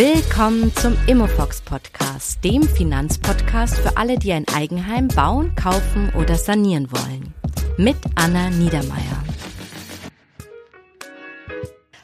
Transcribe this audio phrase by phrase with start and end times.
[0.00, 6.90] Willkommen zum Immofox Podcast, dem Finanzpodcast für alle, die ein Eigenheim bauen, kaufen oder sanieren
[6.90, 7.34] wollen.
[7.76, 9.22] Mit Anna Niedermeier.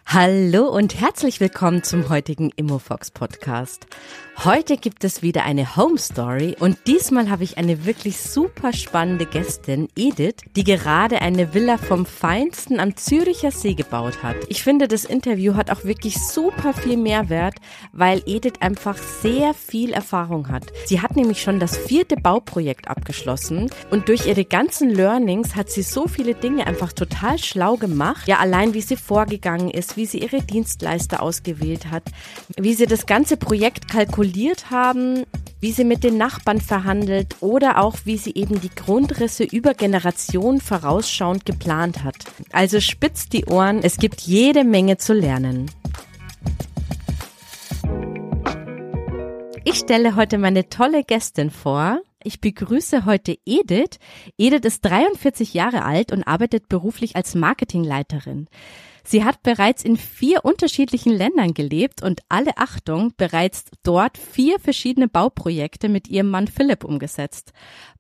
[0.05, 3.87] Hallo und herzlich willkommen zum heutigen Immofox Podcast.
[4.45, 9.25] Heute gibt es wieder eine Home Story und diesmal habe ich eine wirklich super spannende
[9.25, 14.37] Gästin, Edith, die gerade eine Villa vom Feinsten am Züricher See gebaut hat.
[14.49, 17.55] Ich finde, das Interview hat auch wirklich super viel Mehrwert,
[17.93, 20.65] weil Edith einfach sehr viel Erfahrung hat.
[20.85, 25.83] Sie hat nämlich schon das vierte Bauprojekt abgeschlossen und durch ihre ganzen Learnings hat sie
[25.83, 28.29] so viele Dinge einfach total schlau gemacht.
[28.29, 32.05] Ja, allein wie sie vorgegangen ist, wie sie ihre Dienstleister ausgewählt hat,
[32.59, 35.25] wie sie das ganze Projekt kalkuliert kalkuliert haben,
[35.61, 40.61] wie sie mit den Nachbarn verhandelt oder auch wie sie eben die Grundrisse über Generationen
[40.61, 42.17] vorausschauend geplant hat.
[42.53, 45.71] Also spitzt die Ohren, es gibt jede Menge zu lernen.
[49.65, 52.01] Ich stelle heute meine tolle Gästin vor.
[52.23, 53.99] Ich begrüße heute Edith.
[54.37, 58.49] Edith ist 43 Jahre alt und arbeitet beruflich als Marketingleiterin.
[59.07, 65.07] Sie hat bereits in vier unterschiedlichen Ländern gelebt und alle Achtung bereits dort vier verschiedene
[65.07, 67.53] Bauprojekte mit ihrem Mann Philipp umgesetzt.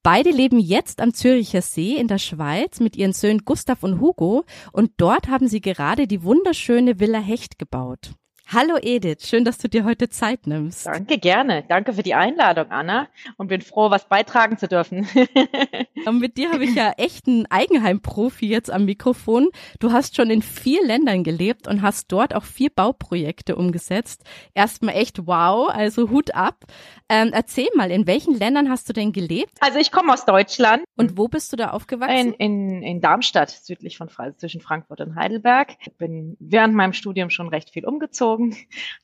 [0.03, 4.45] Beide leben jetzt am Züricher See in der Schweiz mit ihren Söhnen Gustav und Hugo
[4.73, 8.11] und dort haben sie gerade die wunderschöne Villa Hecht gebaut.
[8.49, 10.87] Hallo Edith, schön, dass du dir heute Zeit nimmst.
[10.87, 11.65] Danke, gerne.
[11.69, 13.09] Danke für die Einladung, Anna.
[13.39, 15.09] Und bin froh, was beitragen zu dürfen.
[16.07, 19.49] und mit dir habe ich ja echt einen Eigenheimprofi jetzt am Mikrofon.
[19.81, 24.23] Du hast schon in vier Ländern gelebt und hast dort auch vier Bauprojekte umgesetzt.
[24.55, 26.67] Erstmal echt wow, also Hut ab.
[27.09, 29.59] Ähm, erzähl mal, in welchen Ländern hast du denn gelebt?
[29.59, 30.85] Also ich komme aus Deutschland.
[30.97, 32.35] Und wo bist du da aufgewachsen?
[32.35, 35.73] In, in, in Darmstadt, südlich von zwischen Frankfurt und Heidelberg.
[35.99, 38.57] Bin während meinem Studium schon recht viel umgezogen umgezogen,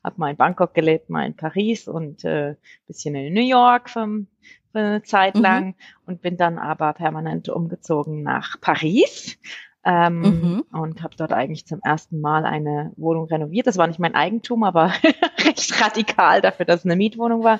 [0.03, 2.55] habe mal in Bangkok gelebt, mal in Paris und äh,
[2.87, 4.25] bisschen in New York für,
[4.71, 5.41] für eine Zeit mhm.
[5.41, 5.75] lang mhm.
[6.05, 9.37] und bin dann aber permanent umgezogen nach Paris.
[9.85, 10.63] Ähm, mhm.
[10.71, 13.67] und habe dort eigentlich zum ersten Mal eine Wohnung renoviert.
[13.67, 14.93] Das war nicht mein Eigentum, aber
[15.43, 17.59] recht radikal dafür, dass es eine Mietwohnung war.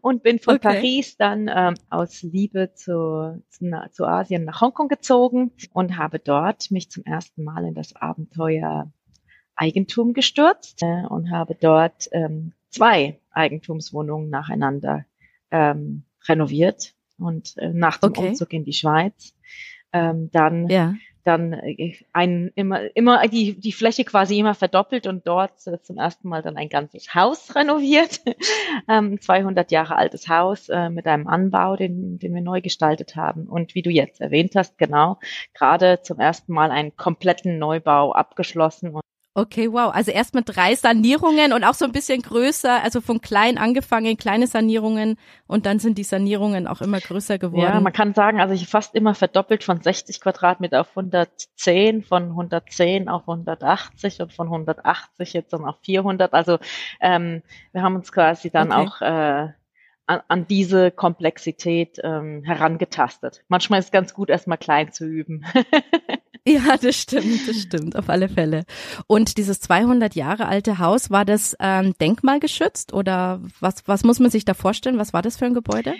[0.00, 0.68] Und bin von okay.
[0.68, 6.72] Paris dann ähm, aus Liebe zu, zu, zu Asien nach Hongkong gezogen und habe dort
[6.72, 8.90] mich zum ersten Mal in das Abenteuer
[9.54, 15.04] Eigentum gestürzt äh, und habe dort ähm, zwei Eigentumswohnungen nacheinander
[15.50, 18.28] ähm, renoviert und äh, nach dem okay.
[18.28, 19.34] Umzug in die Schweiz
[19.92, 20.94] ähm, dann ja.
[21.24, 25.98] dann äh, ein immer immer die die Fläche quasi immer verdoppelt und dort äh, zum
[25.98, 28.20] ersten Mal dann ein ganzes Haus renoviert,
[28.88, 33.46] ähm, 200 Jahre altes Haus äh, mit einem Anbau, den den wir neu gestaltet haben
[33.46, 35.18] und wie du jetzt erwähnt hast, genau
[35.54, 38.92] gerade zum ersten Mal einen kompletten Neubau abgeschlossen
[39.34, 39.90] Okay, wow.
[39.94, 44.18] Also erst mit drei Sanierungen und auch so ein bisschen größer, also von klein angefangen,
[44.18, 45.16] kleine Sanierungen
[45.46, 47.62] und dann sind die Sanierungen auch immer größer geworden.
[47.62, 52.24] Ja, man kann sagen, also ich fast immer verdoppelt von 60 Quadratmeter auf 110, von
[52.24, 56.34] 110 auf 180 und von 180 jetzt dann auf 400.
[56.34, 56.58] Also
[57.00, 58.82] ähm, wir haben uns quasi dann okay.
[58.82, 59.48] auch äh,
[60.06, 63.44] an, an diese Komplexität ähm, herangetastet.
[63.48, 65.46] Manchmal ist es ganz gut, erstmal klein zu üben.
[66.46, 68.64] Ja, das stimmt, das stimmt, auf alle Fälle.
[69.06, 74.30] Und dieses 200 Jahre alte Haus, war das ähm, denkmalgeschützt oder was, was muss man
[74.30, 74.98] sich da vorstellen?
[74.98, 75.94] Was war das für ein Gebäude?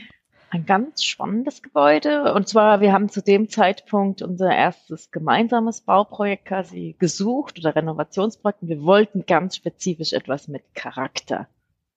[0.51, 2.35] Ein ganz spannendes Gebäude.
[2.35, 8.63] Und zwar, wir haben zu dem Zeitpunkt unser erstes gemeinsames Bauprojekt quasi gesucht oder Renovationsprojekt.
[8.63, 11.49] Und wir wollten ganz spezifisch etwas mit Charakter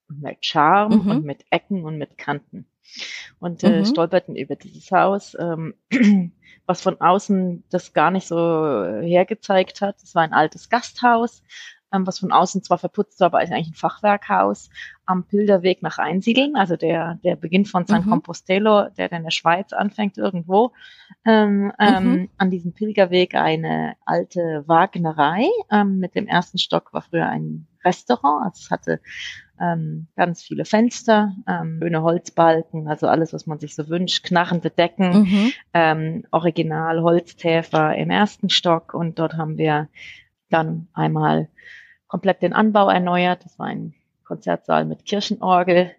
[0.08, 1.12] mit Charme mhm.
[1.12, 2.66] und mit Ecken und mit Kanten.
[3.40, 3.86] Und äh, mhm.
[3.86, 5.74] stolperten über dieses Haus, ähm,
[6.66, 10.02] was von außen das gar nicht so hergezeigt hat.
[10.04, 11.44] Es war ein altes Gasthaus,
[11.94, 14.70] ähm, was von außen zwar verputzt war, aber eigentlich ein Fachwerkhaus
[15.06, 18.10] am Pilderweg nach Einsiedeln, also der, der Beginn von San mhm.
[18.10, 20.72] Compostelo, der in der Schweiz anfängt irgendwo,
[21.26, 22.30] ähm, ähm, mhm.
[22.38, 25.48] an diesem Pilgerweg eine alte Wagnerei.
[25.72, 29.00] Ähm, mit dem ersten Stock war früher ein Restaurant, also es hatte
[29.62, 34.70] ähm, ganz viele Fenster, ähm, schöne Holzbalken, also alles, was man sich so wünscht, knarrende
[34.70, 35.52] Decken, mhm.
[35.74, 39.88] ähm, Original Holztäfer im ersten Stock und dort haben wir
[40.50, 41.48] dann einmal
[42.08, 43.46] komplett den Anbau erneuert.
[43.46, 43.94] Das war ein
[44.26, 45.92] Konzertsaal mit Kirchenorgel,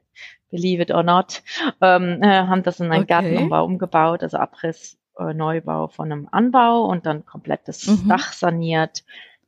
[0.50, 1.42] believe it or not,
[1.80, 3.14] ähm, äh, haben das in einen okay.
[3.14, 8.08] Gartenumbau umgebaut, also Abriss, äh, Neubau von einem Anbau und dann komplettes mhm.
[8.08, 9.04] Dach saniert.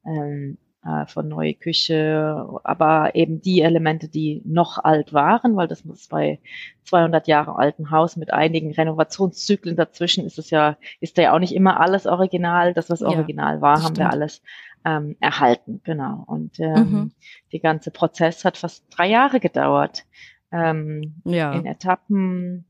[0.07, 0.59] Ähm,
[0.89, 6.09] äh, von neue Küche, aber eben die Elemente, die noch alt waren, weil das muss
[6.09, 6.41] bei
[6.85, 11.39] 200 Jahre alten Haus mit einigen Renovationszyklen dazwischen ist es ja, ist da ja auch
[11.39, 12.73] nicht immer alles original.
[12.73, 14.43] Das, was original war, haben wir alles
[14.85, 15.81] ähm, erhalten.
[15.85, 16.25] Genau.
[16.27, 17.13] Und ähm, mhm.
[17.53, 20.07] der ganze Prozess hat fast drei Jahre gedauert.
[20.51, 21.53] Ähm, ja.
[21.53, 22.65] In Etappen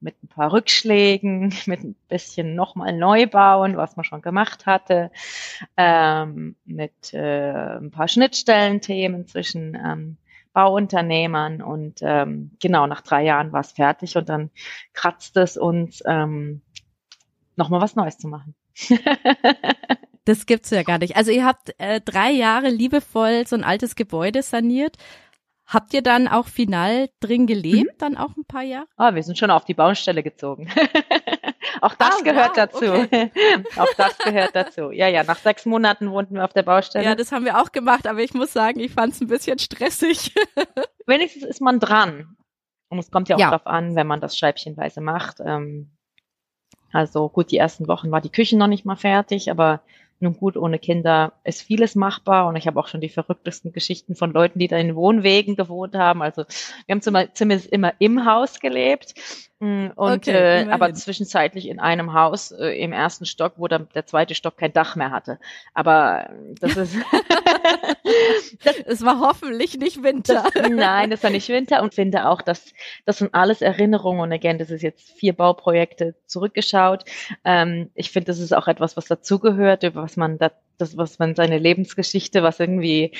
[0.00, 5.10] mit ein paar Rückschlägen, mit ein bisschen nochmal neu bauen, was man schon gemacht hatte,
[5.76, 10.16] ähm, mit äh, ein paar Schnittstellenthemen zwischen ähm,
[10.52, 14.50] Bauunternehmern und ähm, genau nach drei Jahren war es fertig und dann
[14.94, 16.62] kratzt es uns ähm,
[17.54, 18.54] nochmal was Neues zu machen.
[20.24, 21.16] das gibt's ja gar nicht.
[21.16, 24.96] Also ihr habt äh, drei Jahre liebevoll so ein altes Gebäude saniert
[25.70, 27.98] Habt ihr dann auch final drin gelebt, mhm.
[27.98, 28.88] dann auch ein paar Jahre?
[28.96, 30.68] Ah, wir sind schon auf die Baustelle gezogen.
[31.80, 32.84] auch das ah, gehört wow, dazu.
[32.86, 33.30] Okay.
[33.76, 34.90] auch das gehört dazu.
[34.90, 37.04] Ja, ja, nach sechs Monaten wohnten wir auf der Baustelle.
[37.04, 39.60] Ja, das haben wir auch gemacht, aber ich muss sagen, ich fand es ein bisschen
[39.60, 40.34] stressig.
[41.06, 42.36] Wenigstens ist man dran.
[42.88, 43.50] Und es kommt ja auch ja.
[43.50, 45.36] darauf an, wenn man das scheibchenweise macht.
[45.38, 45.92] Ähm,
[46.90, 49.82] also gut, die ersten Wochen war die Küche noch nicht mal fertig, aber
[50.20, 54.14] nun gut, ohne Kinder ist vieles machbar und ich habe auch schon die verrücktesten Geschichten
[54.14, 56.22] von Leuten, die da in Wohnwegen gewohnt haben.
[56.22, 56.44] Also
[56.86, 59.14] wir haben zumindest immer im Haus gelebt
[59.62, 63.88] Mm, und okay, äh, aber zwischenzeitlich in einem Haus äh, im ersten Stock, wo dann
[63.94, 65.38] der zweite Stock kein Dach mehr hatte.
[65.74, 66.96] Aber äh, das ist
[68.86, 70.44] es war hoffentlich nicht Winter.
[70.54, 72.72] Das, nein, das war nicht Winter und finde auch, dass
[73.04, 77.04] das sind alles Erinnerungen und again, das ist jetzt vier Bauprojekte zurückgeschaut.
[77.44, 81.18] Ähm, ich finde, das ist auch etwas, was dazugehört, über was man da, das, was
[81.18, 83.12] man seine Lebensgeschichte, was irgendwie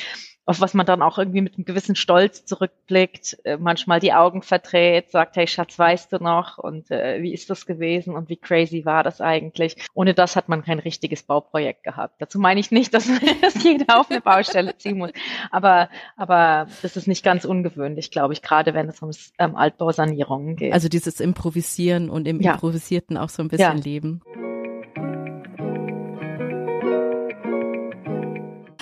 [0.46, 4.42] auf was man dann auch irgendwie mit einem gewissen Stolz zurückblickt, äh, manchmal die Augen
[4.42, 8.36] verdreht, sagt, hey Schatz, weißt du noch und äh, wie ist das gewesen und wie
[8.36, 9.76] crazy war das eigentlich?
[9.94, 12.16] Ohne das hat man kein richtiges Bauprojekt gehabt.
[12.18, 13.06] Dazu meine ich nicht, dass,
[13.42, 15.12] dass jeder auf eine Baustelle ziehen muss,
[15.52, 20.56] aber, aber das ist nicht ganz ungewöhnlich, glaube ich, gerade wenn es um ähm, Altbausanierungen
[20.56, 20.72] geht.
[20.72, 22.54] Also dieses Improvisieren und im ja.
[22.54, 23.84] Improvisierten auch so ein bisschen ja.
[23.84, 24.20] leben.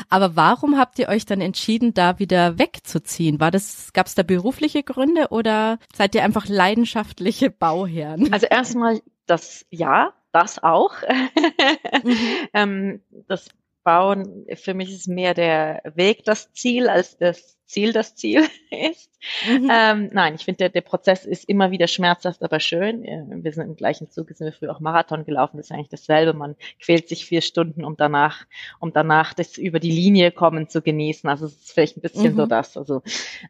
[0.09, 3.41] Aber warum habt ihr euch dann entschieden, da wieder wegzuziehen?
[3.41, 8.33] War das, gab es da berufliche Gründe oder seid ihr einfach leidenschaftliche Bauherren?
[8.33, 10.95] Also erstmal das ja, das auch.
[12.05, 12.17] mhm.
[12.55, 13.49] ähm, das
[13.85, 19.11] Bauen, für mich ist mehr der Weg das Ziel als das Ziel das Ziel ist.
[19.49, 19.71] Mhm.
[19.71, 23.03] Ähm, nein, ich finde, der, der Prozess ist immer wieder schmerzhaft, aber schön.
[23.03, 26.33] Wir sind im gleichen Zug, sind wir früher auch Marathon gelaufen, das ist eigentlich dasselbe.
[26.33, 28.47] Man quält sich vier Stunden, um danach,
[28.79, 31.29] um danach das über die Linie kommen zu genießen.
[31.29, 32.37] Also es ist vielleicht ein bisschen mhm.
[32.37, 32.77] so das.
[32.77, 33.03] Also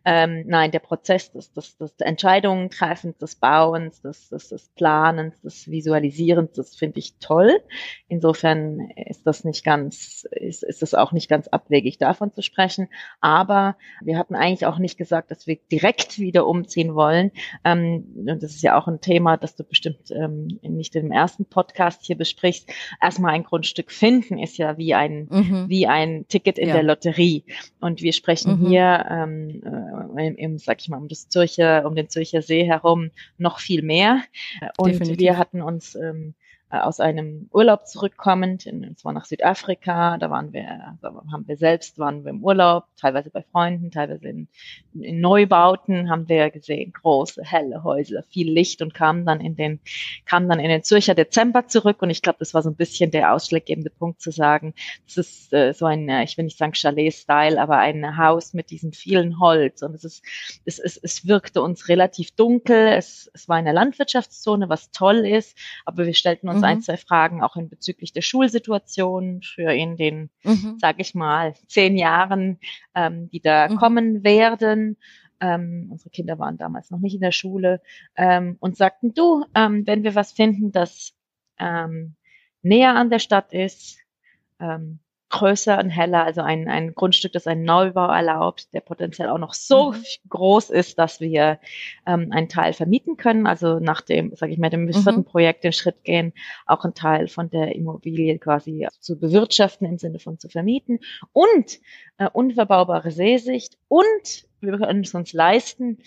[0.05, 5.41] ähm, nein, der Prozess des, des, des Entscheidungen treffens, des Bauens, des, des, des Planens,
[5.43, 7.61] des Visualisierens, das finde ich toll.
[8.09, 12.89] Insofern ist das nicht ganz, ist, ist es auch nicht ganz abwegig davon zu sprechen.
[13.21, 13.77] Aber
[14.09, 17.31] wir hatten eigentlich auch nicht gesagt, dass wir direkt wieder umziehen wollen.
[17.63, 21.45] Ähm, und das ist ja auch ein Thema, das du bestimmt ähm, nicht im ersten
[21.45, 22.71] Podcast hier besprichst.
[23.03, 25.67] Erstmal ein Grundstück finden ist ja wie ein, mhm.
[25.69, 26.75] wie ein Ticket in ja.
[26.77, 27.45] der Lotterie.
[27.81, 28.69] Und wir sprechen mhm.
[28.69, 29.63] hier, ähm,
[30.17, 33.59] äh, im, im, sag ich mal, um das Zürcher, um den Zürcher See herum noch
[33.59, 34.23] viel mehr.
[34.79, 35.19] Und Definitiv.
[35.19, 40.19] wir hatten uns ähm, äh, aus einem Urlaub zurückkommend, in, und zwar nach Südafrika.
[40.19, 44.29] Da waren wir, da haben wir selbst, waren wir im Urlaub, teilweise bei Freunden, teilweise
[44.29, 44.49] in,
[44.93, 49.81] in Neubauten, haben wir gesehen, große, helle Häuser, viel Licht und kamen dann in den,
[50.27, 52.03] kamen dann in den Zürcher Dezember zurück.
[52.03, 54.75] Und ich glaube, das war so ein bisschen der ausschlaggebende Punkt zu sagen,
[55.07, 58.71] das ist äh, so ein, äh, ich will nicht sagen Chalet-Style, aber ein Haus mit
[58.71, 59.83] diesem vielen Holz.
[59.83, 60.23] Und es ist,
[60.67, 62.89] es, es, es wirkte uns relativ dunkel.
[62.89, 66.65] Es, es war eine Landwirtschaftszone, was toll ist, aber wir stellten uns mhm.
[66.65, 70.79] ein, zwei Fragen auch in bezüglich der Schulsituation für in den, mhm.
[70.79, 72.59] sage ich mal, zehn Jahren,
[72.95, 73.77] ähm, die da mhm.
[73.77, 74.97] kommen werden.
[75.41, 77.81] Ähm, unsere Kinder waren damals noch nicht in der Schule
[78.17, 81.15] ähm, und sagten, du, ähm, wenn wir was finden, das
[81.59, 82.17] ähm,
[82.63, 83.99] näher an der Stadt ist,
[84.61, 84.99] ähm,
[85.31, 89.55] größer und heller, also ein, ein Grundstück, das einen Neubau erlaubt, der potenziell auch noch
[89.55, 90.05] so mhm.
[90.29, 91.59] groß ist, dass wir
[92.07, 95.25] ähm, einen Teil vermieten können, also nach dem, sage ich mal, dem vierten mhm.
[95.25, 96.33] Projekt den Schritt gehen,
[96.67, 101.01] auch einen Teil von der Immobilie quasi zu bewirtschaften im Sinne von zu vermieten
[101.33, 101.79] und
[102.19, 105.99] äh, unverbaubare Seesicht und wir können es uns leisten,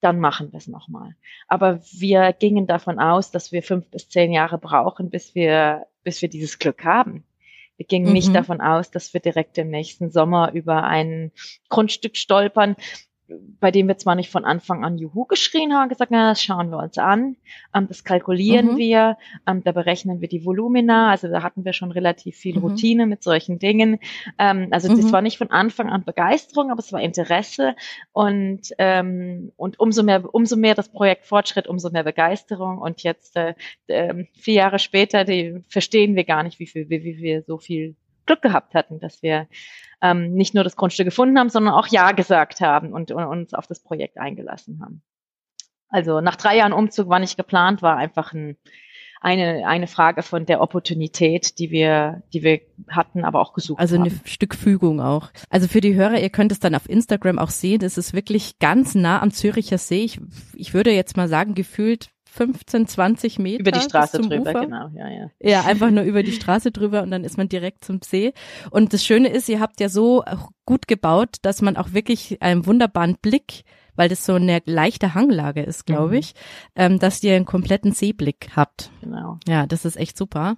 [0.00, 1.16] dann machen wir es nochmal.
[1.48, 6.22] Aber wir gingen davon aus, dass wir fünf bis zehn Jahre brauchen, bis wir, bis
[6.22, 7.24] wir dieses Glück haben.
[7.76, 8.12] Wir gingen mhm.
[8.12, 11.32] nicht davon aus, dass wir direkt im nächsten Sommer über ein
[11.68, 12.76] Grundstück stolpern,
[13.60, 16.70] bei dem wir zwar nicht von Anfang an Juhu geschrien haben, gesagt, na, das schauen
[16.70, 17.36] wir uns an,
[17.74, 18.76] ähm, das kalkulieren mhm.
[18.76, 22.62] wir, ähm, da berechnen wir die Volumina, also da hatten wir schon relativ viel mhm.
[22.62, 23.98] Routine mit solchen Dingen.
[24.38, 25.00] Ähm, also mhm.
[25.00, 27.74] das war nicht von Anfang an Begeisterung, aber es war Interesse
[28.12, 33.36] und ähm, und umso mehr umso mehr das Projekt fortschritt, umso mehr Begeisterung und jetzt
[33.36, 33.54] äh,
[34.34, 37.96] vier Jahre später, die verstehen wir gar nicht, wie viel wie, wie wir so viel
[38.26, 39.48] Glück gehabt hatten, dass wir
[40.02, 43.54] ähm, nicht nur das Grundstück gefunden haben, sondern auch Ja gesagt haben und, und uns
[43.54, 45.02] auf das Projekt eingelassen haben.
[45.88, 48.56] Also nach drei Jahren Umzug war nicht geplant, war einfach ein,
[49.20, 53.96] eine, eine Frage von der Opportunität, die wir, die wir hatten, aber auch gesucht also
[53.96, 54.04] haben.
[54.04, 55.30] Also ein Stück Fügung auch.
[55.48, 58.58] Also für die Hörer, ihr könnt es dann auf Instagram auch sehen, es ist wirklich
[58.58, 60.04] ganz nah am Züricher See.
[60.04, 60.20] Ich,
[60.54, 63.60] ich würde jetzt mal sagen, gefühlt 15, 20 Meter.
[63.60, 64.60] Über die Straße drüber, Ufer.
[64.60, 65.30] genau, ja, ja.
[65.40, 68.32] Ja, einfach nur über die Straße drüber und dann ist man direkt zum See.
[68.70, 70.22] Und das Schöne ist, ihr habt ja so
[70.66, 73.62] gut gebaut, dass man auch wirklich einen wunderbaren Blick,
[73.94, 76.18] weil das so eine leichte Hanglage ist, glaube Mhm.
[76.18, 76.34] ich,
[76.74, 78.90] ähm, dass ihr einen kompletten Seeblick habt.
[79.00, 79.38] Genau.
[79.48, 80.56] Ja, das ist echt super.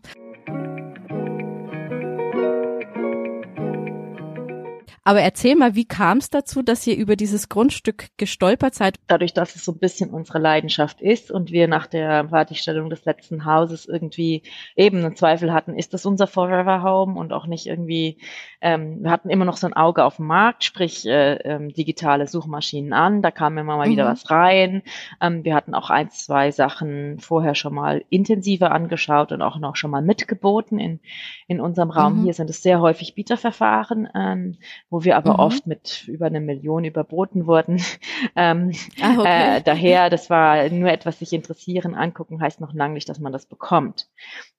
[5.09, 8.97] Aber erzähl mal, wie kam es dazu, dass ihr über dieses Grundstück gestolpert seid?
[9.07, 13.07] Dadurch, dass es so ein bisschen unsere Leidenschaft ist und wir nach der Fertigstellung des
[13.07, 14.43] letzten Hauses irgendwie
[14.77, 18.19] eben einen Zweifel hatten, ist das unser Forever Home und auch nicht irgendwie,
[18.61, 22.27] ähm, wir hatten immer noch so ein Auge auf dem Markt, sprich äh, ähm, digitale
[22.27, 24.11] Suchmaschinen an, da kam immer mal wieder Mhm.
[24.11, 24.83] was rein.
[25.23, 29.75] Ähm, wir hatten auch ein, zwei Sachen vorher schon mal intensiver angeschaut und auch noch
[29.75, 31.01] schon mal mitgeboten in,
[31.47, 32.19] in unserem Raum.
[32.19, 32.25] Mhm.
[32.25, 34.59] Hier sind es sehr häufig Bieterverfahren, ähm,
[34.91, 35.39] wo wir aber Mhm.
[35.39, 37.83] oft mit über eine Million überboten wurden.
[38.37, 43.09] ähm, Ah, äh, daher, das war nur etwas sich interessieren, angucken, heißt noch lange nicht,
[43.09, 44.09] dass man das bekommt.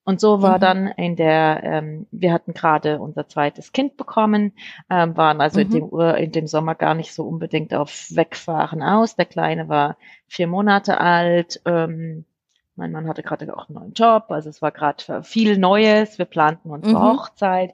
[0.04, 0.60] Und so war Mhm.
[0.60, 4.52] dann in der, ähm, wir hatten gerade unser zweites Kind bekommen,
[4.90, 5.70] ähm, waren also in Mhm.
[5.70, 9.16] dem Ur, in dem Sommer gar nicht so unbedingt auf Wegfahren aus.
[9.16, 11.60] Der Kleine war vier Monate alt.
[11.66, 12.24] Ähm,
[12.76, 16.18] mein Mann hatte gerade auch einen neuen Job, also es war gerade viel Neues.
[16.18, 17.02] Wir planten unsere Mhm.
[17.02, 17.72] Hochzeit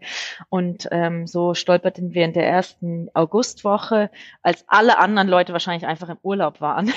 [0.49, 4.11] und ähm, so stolperten wir in der ersten Augustwoche,
[4.43, 6.93] als alle anderen Leute wahrscheinlich einfach im Urlaub waren,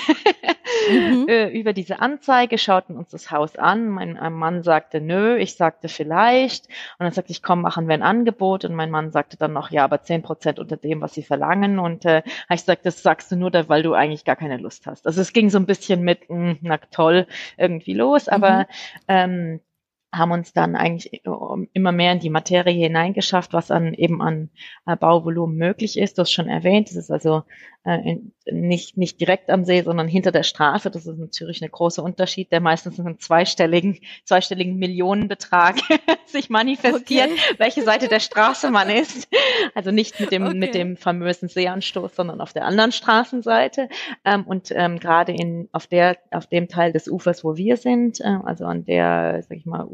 [0.88, 1.26] Mhm.
[1.28, 3.88] äh, über diese Anzeige, schauten uns das Haus an.
[3.88, 6.66] Mein äh, Mann sagte nö, ich sagte vielleicht.
[6.98, 8.64] Und dann sagte ich, komm, machen wir ein Angebot.
[8.64, 11.78] Und mein Mann sagte dann noch, ja, aber zehn Prozent unter dem, was sie verlangen.
[11.78, 15.06] Und äh, ich gesagt, das sagst du nur, weil du eigentlich gar keine Lust hast.
[15.06, 17.26] Also es ging so ein bisschen mit, mh, na toll,
[17.56, 18.28] irgendwie los.
[18.28, 18.64] Aber Mhm.
[19.08, 19.60] ähm,
[20.12, 21.22] haben uns dann eigentlich
[21.72, 24.50] immer mehr in die Materie hineingeschafft, was an eben an
[24.86, 26.18] äh, Bauvolumen möglich ist.
[26.18, 27.44] Du hast schon erwähnt, es ist also
[27.84, 30.90] äh, in, nicht, nicht direkt am See, sondern hinter der Straße.
[30.90, 35.76] Das ist in Zürich ein großer Unterschied, der meistens in einem zweistelligen, zweistelligen Millionenbetrag
[36.26, 37.54] sich manifestiert, Okay.
[37.58, 39.28] welche Seite der Straße man ist.
[39.74, 40.54] Also nicht mit dem, Okay.
[40.54, 43.88] mit dem famösen Seeanstoß, sondern auf der anderen Straßenseite.
[44.24, 48.20] Ähm, und ähm, gerade in, auf der, auf dem Teil des Ufers, wo wir sind,
[48.20, 49.88] äh, also an der, sag ich mal,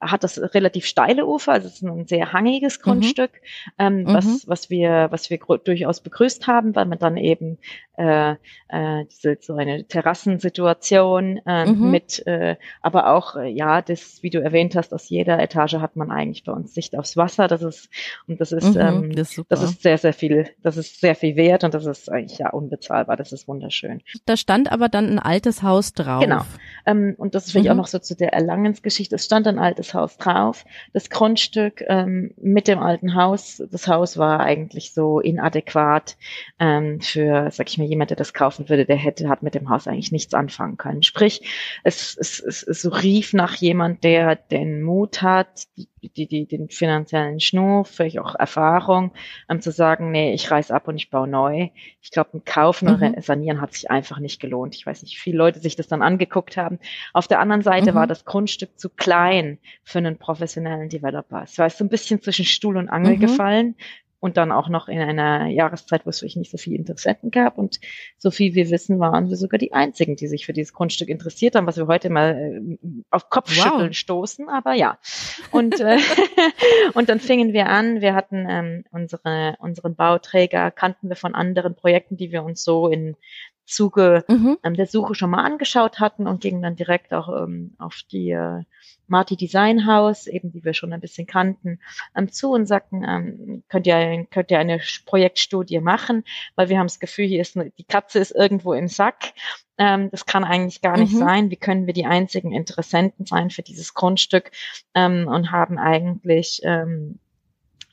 [0.00, 2.82] hat das relativ steile Ufer, also es ist ein sehr hangiges Mhm.
[2.82, 3.30] Grundstück,
[3.78, 4.06] ähm, Mhm.
[4.14, 7.58] was, was wir, was wir durchaus begrüßt haben, weil man dann eben
[7.96, 8.32] äh,
[8.68, 11.90] äh, diese, so eine Terrassensituation äh, Mhm.
[11.90, 15.96] mit, äh, aber auch, äh, ja, das, wie du erwähnt hast, aus jeder Etage hat
[15.96, 17.48] man eigentlich bei uns Sicht aufs Wasser.
[17.48, 17.88] Das ist,
[18.26, 21.14] und das ist, Mhm, ähm, das ist das ist sehr, sehr viel, das ist sehr
[21.14, 23.16] viel wert und das ist eigentlich ja unbezahlbar.
[23.16, 24.02] Das ist wunderschön.
[24.26, 26.22] da stand aber dann ein altes Haus drauf.
[26.22, 26.42] Genau.
[26.86, 27.72] Ähm, und das ist vielleicht Mhm.
[27.72, 29.14] auch noch so zu der Erlangensgeschichte.
[29.16, 30.64] Es stand ein altes Haus drauf.
[30.92, 36.16] Das Grundstück ähm, mit dem alten Haus, das Haus war eigentlich so inadäquat
[36.58, 39.68] ähm, für, sag ich mal, jemand, der das kaufen würde, der hätte, hat mit dem
[39.70, 41.02] Haus eigentlich nichts anfangen können.
[41.02, 41.42] Sprich,
[41.84, 47.40] es, es, es, es rief nach jemand, der den Mut hat, die, die, den finanziellen
[47.40, 49.12] Schnur, vielleicht auch Erfahrung,
[49.48, 51.68] ähm, zu sagen, nee, ich reiß ab und ich baue neu.
[52.00, 52.94] Ich glaube, ein Kaufen Mhm.
[52.94, 54.74] oder Sanieren hat sich einfach nicht gelohnt.
[54.74, 56.78] Ich weiß nicht, wie viele Leute sich das dann angeguckt haben.
[57.12, 57.94] Auf der anderen Seite Mhm.
[57.94, 61.42] war das Grundstück zu klein für einen professionellen Developer.
[61.44, 63.20] Es war so ein bisschen zwischen Stuhl und Angel Mhm.
[63.20, 63.76] gefallen
[64.22, 67.58] und dann auch noch in einer Jahreszeit, wo es wirklich nicht so viele Interessenten gab.
[67.58, 67.80] Und
[68.18, 71.56] so viel wir wissen, waren wir sogar die Einzigen, die sich für dieses Grundstück interessiert
[71.56, 73.96] haben, was wir heute mal äh, auf Kopfschütteln Wow.
[73.96, 74.48] stoßen.
[74.48, 74.96] Aber ja.
[75.50, 75.98] Und, äh,
[76.94, 78.00] und dann fingen wir an.
[78.00, 82.86] Wir hatten ähm, unsere, unseren Bauträger, kannten wir von anderen Projekten, die wir uns so
[82.86, 83.16] in
[83.72, 84.58] Zuge Mhm.
[84.62, 88.30] ähm, der Suche schon mal angeschaut hatten und gingen dann direkt auch ähm, auf die
[88.30, 88.62] äh,
[89.08, 91.80] Marti Design House, eben die wir schon ein bisschen kannten,
[92.16, 96.24] ähm, zu und sagten, ähm, könnt ihr könnt ihr eine Projektstudie machen,
[96.54, 99.32] weil wir haben das Gefühl, hier ist eine, die Katze ist irgendwo im Sack.
[99.78, 101.18] Ähm, das kann eigentlich gar nicht Mhm.
[101.18, 101.50] sein.
[101.50, 104.50] Wie können wir die einzigen Interessenten sein für dieses Grundstück
[104.94, 107.18] ähm, und haben eigentlich ähm,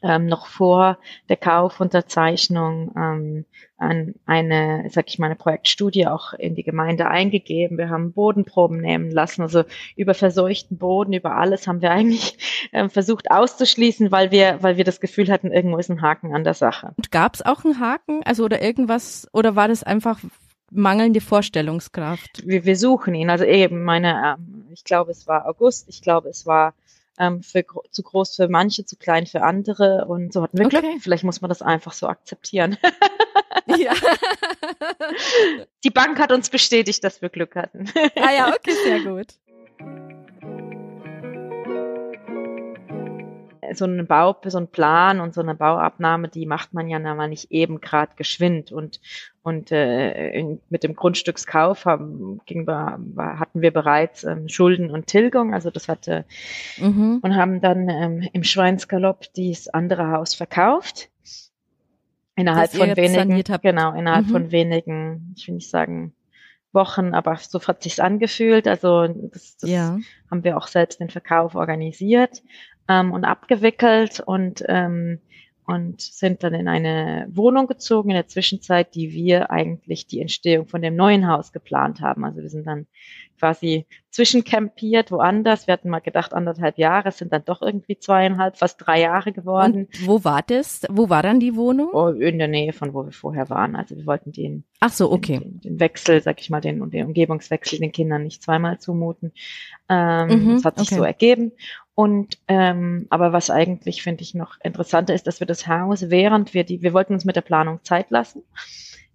[0.02, 3.46] ähm, noch vor der Kaufunterzeichnung ähm,
[3.78, 7.78] an eine, sag ich mal, eine Projektstudie auch in die Gemeinde eingegeben.
[7.78, 9.64] Wir haben Bodenproben nehmen lassen, also
[9.96, 14.84] über verseuchten Boden, über alles haben wir eigentlich ähm, versucht auszuschließen, weil wir, weil wir
[14.84, 16.94] das Gefühl hatten, irgendwo ist ein Haken an der Sache.
[16.98, 20.20] Und gab es auch einen Haken, also oder irgendwas, oder war das einfach
[20.72, 22.44] mangelnde Vorstellungskraft?
[22.46, 26.30] Wir, wir suchen ihn, also eben meine, ähm, ich glaube, es war August, ich glaube,
[26.30, 26.74] es war
[27.20, 30.06] ähm, für, zu groß für manche, zu klein für andere.
[30.06, 30.82] Und so hatten wir okay.
[30.82, 31.02] Glück.
[31.02, 32.78] Vielleicht muss man das einfach so akzeptieren.
[33.78, 33.94] Ja.
[35.84, 37.86] Die Bank hat uns bestätigt, dass wir Glück hatten.
[38.16, 39.28] Ah ja, okay, sehr gut.
[43.74, 47.28] So einen Bau, so einen Plan und so eine Bauabnahme, die macht man ja mal
[47.28, 49.00] nicht eben gerade geschwind und
[49.42, 53.00] und äh, in, mit dem Grundstückskauf haben, ging, war,
[53.40, 56.26] hatten wir bereits ähm, Schulden und Tilgung, also das hatte
[56.78, 57.20] mhm.
[57.22, 61.10] und haben dann ähm, im Schweinsgalopp dieses andere Haus verkauft
[62.36, 64.32] innerhalb von wenigen, genau innerhalb mhm.
[64.32, 66.14] von wenigen, ich will nicht sagen
[66.72, 68.68] Wochen, aber so hat sich's angefühlt.
[68.68, 69.98] Also das, das ja.
[70.30, 72.44] haben wir auch selbst den Verkauf organisiert
[72.90, 75.20] ähm, und abgewickelt und ähm,
[75.70, 80.66] und sind dann in eine Wohnung gezogen in der Zwischenzeit, die wir eigentlich die Entstehung
[80.66, 82.26] von dem neuen Haus geplant haben.
[82.26, 82.88] Also wir sind dann
[83.38, 85.68] quasi zwischencampiert woanders.
[85.68, 89.32] Wir hatten mal gedacht anderthalb Jahre, es sind dann doch irgendwie zweieinhalb, fast drei Jahre
[89.32, 89.86] geworden.
[89.86, 90.88] Und wo war das?
[90.90, 91.90] Wo war dann die Wohnung?
[91.94, 93.76] Oh, in der Nähe von wo wir vorher waren.
[93.76, 95.38] Also wir wollten den, Ach so, okay.
[95.38, 99.34] den, den Wechsel, sag ich mal, den, den Umgebungswechsel den Kindern nicht zweimal zumuten.
[99.88, 100.98] Ähm, mhm, das hat sich okay.
[100.98, 101.52] so ergeben.
[102.00, 106.54] Und ähm, aber was eigentlich finde ich noch interessanter ist, dass wir das Haus, während
[106.54, 108.42] wir die, wir wollten uns mit der Planung Zeit lassen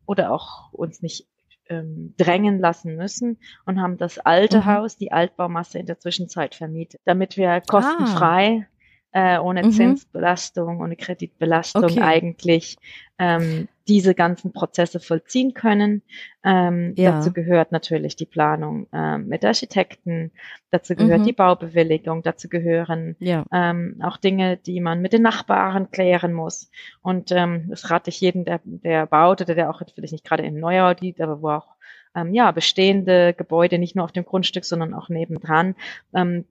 [0.05, 1.27] oder auch uns nicht
[1.71, 4.67] ähm, drängen lassen müssen und haben das alte mhm.
[4.67, 8.67] Haus, die Altbaumasse in der Zwischenzeit vermietet, damit wir kostenfrei
[9.15, 9.73] ah äh, ohne mhm.
[9.73, 12.03] Zinsbelastung, ohne Kreditbelastung okay.
[12.03, 12.77] eigentlich
[13.19, 16.03] ähm, diese ganzen Prozesse vollziehen können.
[16.43, 17.13] Ähm, ja.
[17.13, 20.33] Dazu gehört natürlich die Planung ähm, mit Architekten,
[20.71, 21.25] dazu gehört mhm.
[21.25, 23.45] die Baubewilligung, dazu gehören ja.
[23.53, 26.71] ähm, auch Dinge, die man mit den Nachbarn klären muss.
[27.03, 30.45] Und ähm, das rate ich jedem, der, der baut oder der auch vielleicht nicht gerade
[30.45, 31.75] im Neubau liegt, aber wo auch
[32.15, 35.75] ähm, ja, bestehende Gebäude nicht nur auf dem Grundstück, sondern auch nebendran,
[36.15, 36.47] ähm,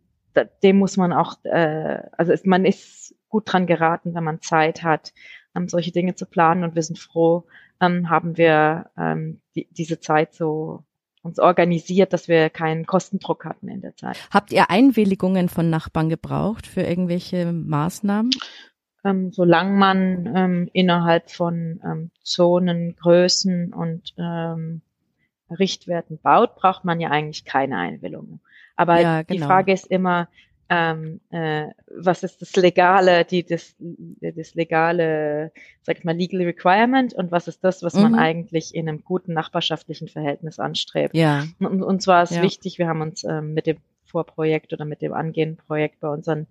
[0.63, 4.83] dem muss man auch, äh, also ist, man ist gut dran geraten, wenn man Zeit
[4.83, 5.13] hat,
[5.55, 7.45] ähm, solche Dinge zu planen und wir sind froh,
[7.81, 10.83] ähm, haben wir ähm, die, diese Zeit so
[11.21, 14.17] uns organisiert, dass wir keinen Kostendruck hatten in der Zeit.
[14.29, 18.31] Habt ihr Einwilligungen von Nachbarn gebraucht für irgendwelche Maßnahmen?
[19.05, 24.81] Ähm, solange man ähm, innerhalb von ähm, Zonen, Größen und ähm,
[25.49, 28.39] Richtwerten baut, braucht man ja eigentlich keine Einwilligung.
[28.75, 29.39] Aber ja, genau.
[29.39, 30.27] die Frage ist immer,
[30.73, 35.51] ähm, äh, was ist das legale, die das, das legale,
[35.83, 38.01] sag ich mal, legal requirement und was ist das, was mhm.
[38.01, 41.15] man eigentlich in einem guten nachbarschaftlichen Verhältnis anstrebt.
[41.15, 41.45] Ja.
[41.59, 42.41] Und, und zwar ist ja.
[42.41, 46.47] wichtig, wir haben uns ähm, mit dem Vorprojekt oder mit dem angehenden Projekt bei unseren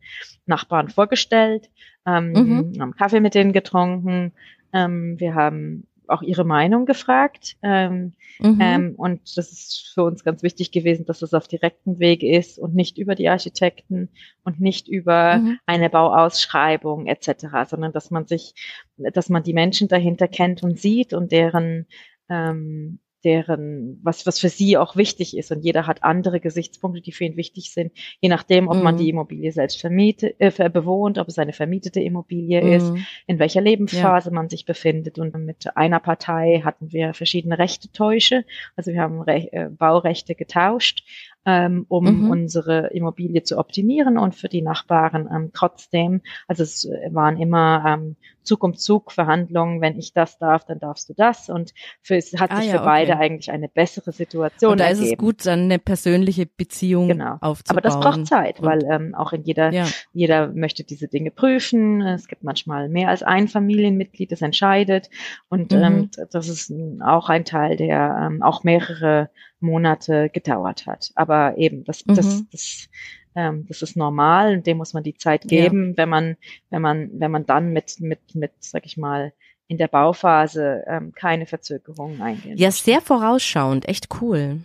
[0.46, 1.68] Nachbarn vorgestellt,
[2.06, 2.80] ähm, mhm.
[2.80, 4.32] haben Kaffee mit denen getrunken,
[4.72, 7.56] ähm, wir haben auch ihre Meinung gefragt.
[7.62, 8.58] Ähm, mhm.
[8.60, 12.58] ähm, und das ist für uns ganz wichtig gewesen, dass es auf direktem Weg ist
[12.58, 14.10] und nicht über die Architekten
[14.44, 15.58] und nicht über mhm.
[15.66, 18.54] eine Bauausschreibung etc., sondern dass man sich,
[18.96, 21.86] dass man die Menschen dahinter kennt und sieht und deren
[22.28, 25.50] ähm, deren, was, was für sie auch wichtig ist.
[25.52, 28.82] Und jeder hat andere Gesichtspunkte, die für ihn wichtig sind, je nachdem, ob mhm.
[28.82, 32.72] man die Immobilie selbst vermietet, äh, bewohnt, ob es eine vermietete Immobilie mhm.
[32.72, 32.92] ist,
[33.26, 34.34] in welcher Lebensphase ja.
[34.34, 35.18] man sich befindet.
[35.18, 38.44] Und mit einer Partei hatten wir verschiedene Rechtetäusche.
[38.76, 41.04] Also wir haben Re äh, Baurechte getauscht
[41.44, 42.30] ähm, um mhm.
[42.30, 46.22] unsere Immobilie zu optimieren und für die Nachbarn ähm, trotzdem.
[46.46, 49.80] Also es waren immer ähm, Zug um Zug Verhandlungen.
[49.80, 51.48] Wenn ich das darf, dann darfst du das.
[51.48, 52.86] Und für, es hat ah, sich ja, für okay.
[52.86, 55.04] beide eigentlich eine bessere Situation und da ergeben.
[55.04, 57.36] ist es gut, dann eine persönliche Beziehung genau.
[57.40, 57.78] aufzubauen.
[57.78, 59.86] Aber das braucht Zeit, und, weil ähm, auch in jeder, ja.
[60.12, 62.02] jeder möchte diese Dinge prüfen.
[62.02, 65.10] Es gibt manchmal mehr als ein Familienmitglied, das entscheidet.
[65.48, 65.82] Und mhm.
[65.82, 66.72] ähm, das ist
[67.04, 69.30] auch ein Teil, der ähm, auch mehrere
[69.62, 71.12] Monate gedauert hat.
[71.14, 72.14] Aber eben, das, mhm.
[72.14, 72.88] das, das,
[73.34, 75.96] ähm, das ist normal und dem muss man die Zeit geben, ja.
[75.96, 76.36] wenn man,
[76.70, 79.32] wenn man, wenn man dann mit, mit, mit, sag ich mal,
[79.68, 82.58] in der Bauphase ähm, keine Verzögerungen eingehen.
[82.58, 84.60] Ja, sehr vorausschauend, echt cool.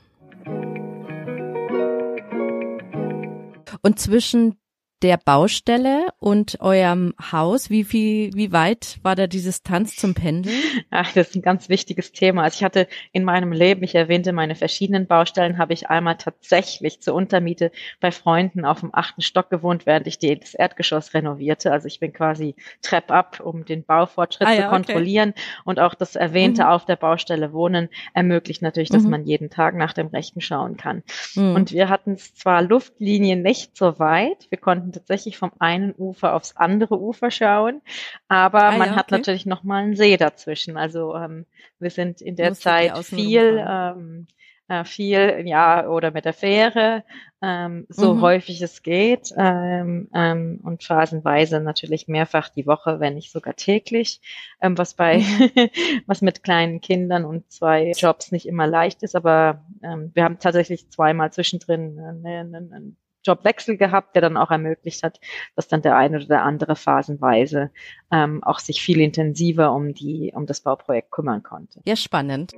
[3.81, 4.57] Und zwischen
[5.03, 7.69] der Baustelle und eurem Haus?
[7.69, 10.55] Wie viel, wie weit war da die Distanz zum Pendeln?
[10.89, 12.43] Ach, das ist ein ganz wichtiges Thema.
[12.43, 17.01] Also ich hatte in meinem Leben, ich erwähnte meine verschiedenen Baustellen, habe ich einmal tatsächlich
[17.01, 21.71] zur Untermiete bei Freunden auf dem achten Stock gewohnt, während ich die, das Erdgeschoss renovierte.
[21.71, 25.29] Also ich bin quasi Trepp ab, um den Baufortschritt ah, ja, zu kontrollieren.
[25.29, 25.61] Okay.
[25.65, 26.69] Und auch das erwähnte mhm.
[26.69, 29.11] auf der Baustelle wohnen ermöglicht natürlich, dass mhm.
[29.11, 31.03] man jeden Tag nach dem Rechten schauen kann.
[31.35, 31.55] Mhm.
[31.55, 36.33] Und wir hatten zwar Luftlinien nicht so weit, wir konnten konnten tatsächlich vom einen Ufer
[36.33, 37.81] aufs andere Ufer schauen,
[38.27, 40.77] aber ah, man ja, hat natürlich noch mal einen See dazwischen.
[40.77, 41.45] Also ähm,
[41.79, 44.27] wir sind in der Zeit viel ähm,
[44.69, 47.05] äh, viel, ja, oder mit der Fähre,
[47.41, 48.21] ähm, so mhm.
[48.21, 54.19] häufig es geht ähm, ähm, und phasenweise natürlich mehrfach die Woche, wenn nicht sogar täglich,
[54.61, 55.69] ähm, was bei mhm.
[56.05, 60.39] was mit kleinen Kindern und zwei Jobs nicht immer leicht ist, aber ähm, wir haben
[60.39, 62.97] tatsächlich zweimal zwischendrin einen, einen
[63.27, 65.19] Jobwechsel gehabt, der dann auch ermöglicht hat,
[65.55, 67.71] dass dann der eine oder der andere phasenweise
[68.11, 71.81] ähm, auch sich viel intensiver um die um das Bauprojekt kümmern konnte.
[71.85, 72.53] Ja, spannend.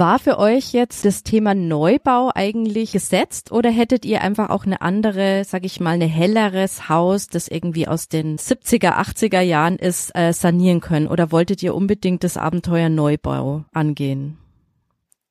[0.00, 4.80] War für euch jetzt das Thema Neubau eigentlich gesetzt oder hättet ihr einfach auch eine
[4.80, 10.16] andere, sag ich mal, eine helleres Haus, das irgendwie aus den 70er, 80er Jahren ist,
[10.16, 11.06] äh, sanieren können?
[11.06, 14.39] Oder wolltet ihr unbedingt das Abenteuer Neubau angehen?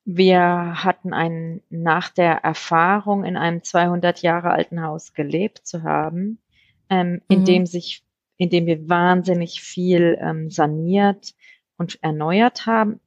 [0.04, 6.38] Wir hatten einen, nach der Erfahrung in einem 200 Jahre alten Haus gelebt zu haben,
[6.88, 7.44] ähm, in mhm.
[7.44, 8.02] dem sich,
[8.36, 11.34] in dem wir wahnsinnig viel ähm, saniert
[11.76, 13.00] und erneuert haben,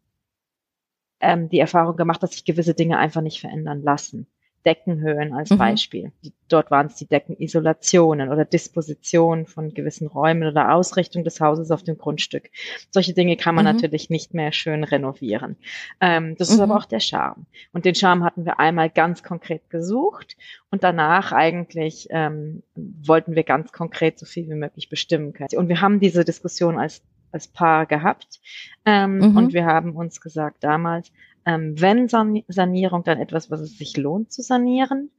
[1.19, 4.27] ähm, die Erfahrung gemacht, dass sich gewisse Dinge einfach nicht verändern lassen.
[4.65, 5.57] Deckenhöhen als mhm.
[5.57, 6.11] Beispiel.
[6.47, 11.83] Dort waren es die Deckenisolationen oder Disposition von gewissen Räumen oder Ausrichtung des Hauses auf
[11.83, 12.49] dem Grundstück.
[12.91, 13.73] Solche Dinge kann man mhm.
[13.73, 15.55] natürlich nicht mehr schön renovieren.
[15.99, 16.55] Ähm, das mhm.
[16.55, 17.45] ist aber auch der Charme.
[17.71, 20.37] Und den Charme hatten wir einmal ganz konkret gesucht
[20.69, 25.49] und danach eigentlich ähm, wollten wir ganz konkret so viel wie möglich bestimmen können.
[25.55, 27.01] Und wir haben diese Diskussion als
[27.33, 28.39] als Paar gehabt.
[28.85, 29.37] Ähm, mhm.
[29.37, 31.11] Und wir haben uns gesagt damals,
[31.45, 35.11] ähm, wenn San Sanierung, dann etwas, was es sich lohnt zu sanieren.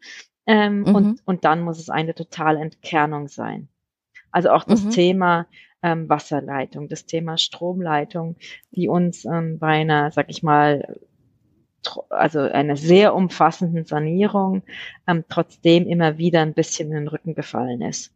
[0.47, 0.95] Ähm, mhm.
[0.95, 3.69] und, und dann muss es eine totale Entkernung sein.
[4.31, 4.91] Also auch das mhm.
[4.91, 5.47] Thema
[5.83, 8.37] ähm, Wasserleitung, das Thema Stromleitung,
[8.73, 10.99] die uns ähm, bei einer, sag ich mal,
[12.09, 14.63] also einer sehr umfassenden Sanierung
[15.07, 18.15] ähm, trotzdem immer wieder ein bisschen in den Rücken gefallen ist.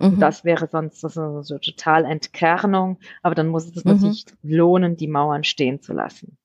[0.00, 0.20] Mhm.
[0.20, 3.92] Das wäre sonst so, so total Entkernung, aber dann muss es mhm.
[3.92, 6.37] natürlich lohnen, die Mauern stehen zu lassen.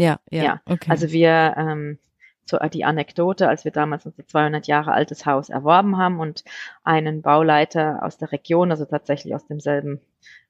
[0.00, 0.42] Ja, ja.
[0.42, 0.60] ja.
[0.66, 0.90] Okay.
[0.90, 1.98] Also wir, ähm,
[2.44, 6.44] so die Anekdote, als wir damals unser 200 Jahre altes Haus erworben haben und
[6.82, 10.00] einen Bauleiter aus der Region, also tatsächlich aus demselben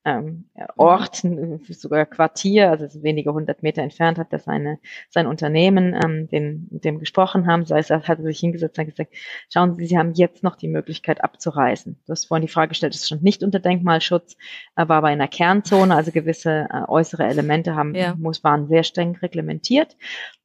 [0.04, 1.16] ähm, Ort,
[1.68, 4.78] sogar Quartier, also wenige hundert Meter entfernt, hat er seine,
[5.10, 7.66] sein Unternehmen, ähm, den, mit dem gesprochen haben.
[7.68, 9.14] Heißt, er hat sich hingesetzt und gesagt,
[9.52, 11.98] schauen Sie, Sie haben jetzt noch die Möglichkeit abzureisen.
[12.06, 14.36] Du hast vorhin die Frage gestellt, es stand nicht unter Denkmalschutz,
[14.74, 18.14] er war aber in einer Kernzone, also gewisse äh, äußere Elemente haben, ja.
[18.14, 19.96] muss, waren sehr streng reglementiert,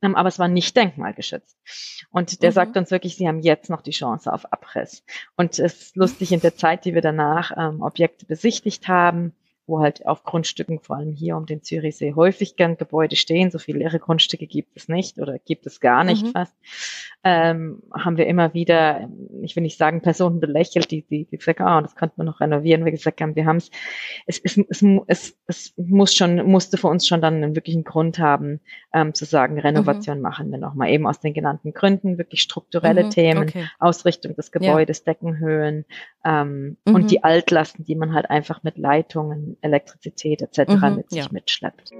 [0.01, 1.57] ähm, aber es war nicht denkmalgeschützt.
[2.11, 2.55] Und der mhm.
[2.55, 5.03] sagt uns wirklich, Sie haben jetzt noch die Chance auf Abriss.
[5.37, 9.14] Und es ist lustig, in der Zeit, die wir danach ähm, Objekte besichtigt haben,
[9.67, 13.51] wo halt auf Grundstücken, vor allem hier um den Zürichsee, häufig gern Gebäude stehen.
[13.51, 16.31] So viele leere Grundstücke gibt es nicht oder gibt es gar nicht mhm.
[16.31, 16.55] fast.
[17.23, 19.09] Ähm, haben wir immer wieder,
[19.41, 22.27] ich will nicht sagen Personen belächelt, die, die, die gesagt haben, oh, das könnte man
[22.27, 22.85] noch renovieren.
[22.85, 23.71] Wir gesagt haben, wir haben es,
[24.27, 28.59] es, es, es, es muss schon, musste für uns schon dann einen wirklichen Grund haben,
[28.93, 30.23] ähm, zu sagen, Renovation mhm.
[30.23, 30.89] machen wir nochmal.
[30.89, 33.09] Eben aus den genannten Gründen, wirklich strukturelle mhm.
[33.09, 33.67] Themen, okay.
[33.79, 35.13] Ausrichtung des Gebäudes, ja.
[35.13, 35.85] Deckenhöhen
[36.25, 37.07] ähm, und mhm.
[37.07, 40.73] die Altlasten, die man halt einfach mit Leitungen Elektrizität etc.
[40.73, 41.27] Mhm, mit sich ja.
[41.31, 41.91] mitschleppt.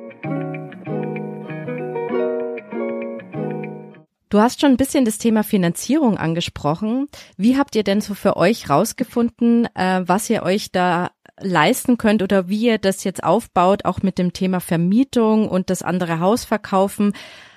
[4.29, 7.07] Du hast schon ein bisschen das Thema Finanzierung angesprochen.
[7.37, 12.23] Wie habt ihr denn so für euch rausgefunden, äh, was ihr euch da leisten könnt
[12.23, 16.43] oder wie ihr das jetzt aufbaut, auch mit dem Thema Vermietung und das andere Haus
[16.43, 17.13] verkaufen?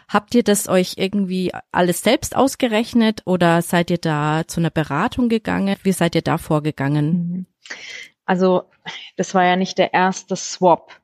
[0.08, 5.28] Habt ihr das euch irgendwie alles selbst ausgerechnet oder seid ihr da zu einer Beratung
[5.28, 5.76] gegangen?
[5.82, 7.06] Wie seid ihr da vorgegangen?
[7.06, 7.46] Mhm.
[8.24, 8.64] Also
[9.16, 10.98] das war ja nicht der erste Swap.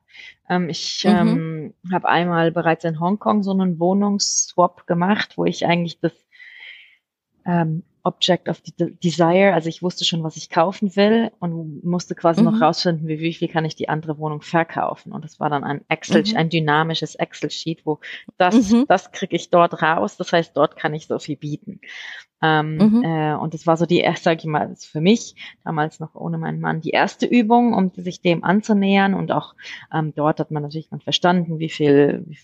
[0.49, 1.11] Ähm, ich mhm.
[1.11, 6.13] ähm, habe einmal bereits in Hongkong so einen Wohnungsswap gemacht, wo ich eigentlich das
[7.45, 12.41] ähm, Object of Desire, also ich wusste schon, was ich kaufen will und musste quasi
[12.41, 12.51] mhm.
[12.51, 15.11] noch rausfinden, wie, wie viel kann ich die andere Wohnung verkaufen.
[15.11, 16.37] Und das war dann ein Excel, mhm.
[16.37, 17.99] ein dynamisches Excel-Sheet, wo
[18.37, 18.85] das, mhm.
[18.87, 20.17] das kriege ich dort raus.
[20.17, 21.81] Das heißt, dort kann ich so viel bieten.
[22.43, 23.03] Ähm, mhm.
[23.03, 26.37] äh, und das war so die erste, sag ich mal, für mich, damals noch ohne
[26.37, 29.15] meinen Mann, die erste Übung, um sich dem anzunähern.
[29.15, 29.55] Und auch
[29.91, 32.37] ähm, dort hat man natürlich dann verstanden, wie viel, wie,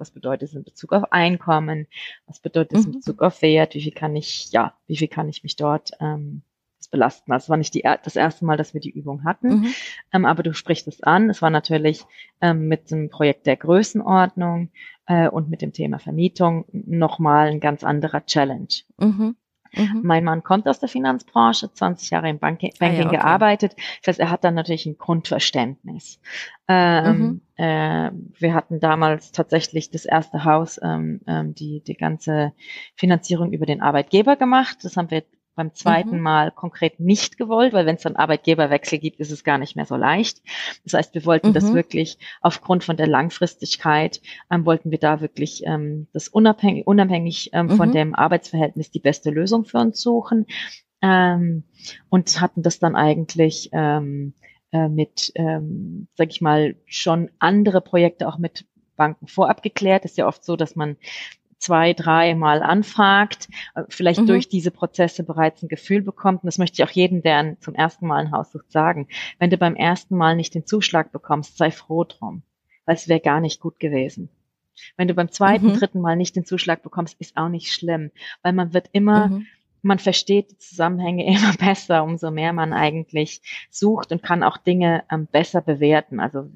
[0.00, 1.86] was bedeutet es in Bezug auf Einkommen,
[2.26, 2.94] was bedeutet es in mhm.
[2.96, 6.42] Bezug auf Wert, wie viel kann ich, ja, wie viel kann ich mich dort ähm,
[6.90, 7.32] belasten.
[7.32, 9.66] Also es war nicht die, das erste Mal, dass wir die Übung hatten, mhm.
[10.12, 11.30] ähm, aber du sprichst es an.
[11.30, 12.04] Es war natürlich
[12.40, 14.70] ähm, mit dem Projekt der Größenordnung
[15.06, 18.68] äh, und mit dem Thema Vermietung nochmal ein ganz anderer Challenge.
[18.98, 19.36] Mhm.
[19.74, 20.00] Mhm.
[20.02, 23.16] Mein Mann kommt aus der Finanzbranche, 20 Jahre im Banking, Banking ah, ja, okay.
[23.16, 23.76] gearbeitet.
[24.00, 26.20] Das heißt, er hat dann natürlich ein Grundverständnis.
[26.68, 27.40] Ähm, mhm.
[27.56, 32.52] äh, wir hatten damals tatsächlich das erste Haus, ähm, ähm, die, die ganze
[32.96, 34.78] Finanzierung über den Arbeitgeber gemacht.
[34.82, 35.24] Das haben wir
[35.54, 36.22] beim zweiten mhm.
[36.22, 39.84] Mal konkret nicht gewollt, weil wenn es dann Arbeitgeberwechsel gibt, ist es gar nicht mehr
[39.84, 40.42] so leicht.
[40.84, 41.54] Das heißt, wir wollten mhm.
[41.54, 47.50] das wirklich aufgrund von der Langfristigkeit, ähm, wollten wir da wirklich ähm, das unabhängig, unabhängig
[47.52, 47.76] ähm, mhm.
[47.76, 50.46] von dem Arbeitsverhältnis die beste Lösung für uns suchen.
[51.02, 51.64] Ähm,
[52.10, 54.34] und hatten das dann eigentlich ähm,
[54.72, 60.04] äh, mit, ähm, sag ich mal, schon andere Projekte auch mit Banken vorab geklärt.
[60.04, 60.96] ist ja oft so, dass man
[61.60, 64.26] zwei, drei Mal anfragt, äh, vielleicht mhm.
[64.26, 66.42] durch diese Prozesse bereits ein Gefühl bekommt.
[66.42, 69.06] Und das möchte ich auch jedem, der zum ersten Mal ein Haus sucht, sagen.
[69.38, 72.42] Wenn du beim ersten Mal nicht den Zuschlag bekommst, sei froh drum,
[72.86, 74.30] weil es wäre gar nicht gut gewesen.
[74.96, 75.74] Wenn du beim zweiten, mhm.
[75.74, 78.10] dritten Mal nicht den Zuschlag bekommst, ist auch nicht schlimm,
[78.42, 79.46] weil man wird immer mhm
[79.82, 85.04] man versteht die Zusammenhänge immer besser, umso mehr man eigentlich sucht und kann auch Dinge
[85.10, 86.20] ähm, besser bewerten.
[86.20, 86.50] Also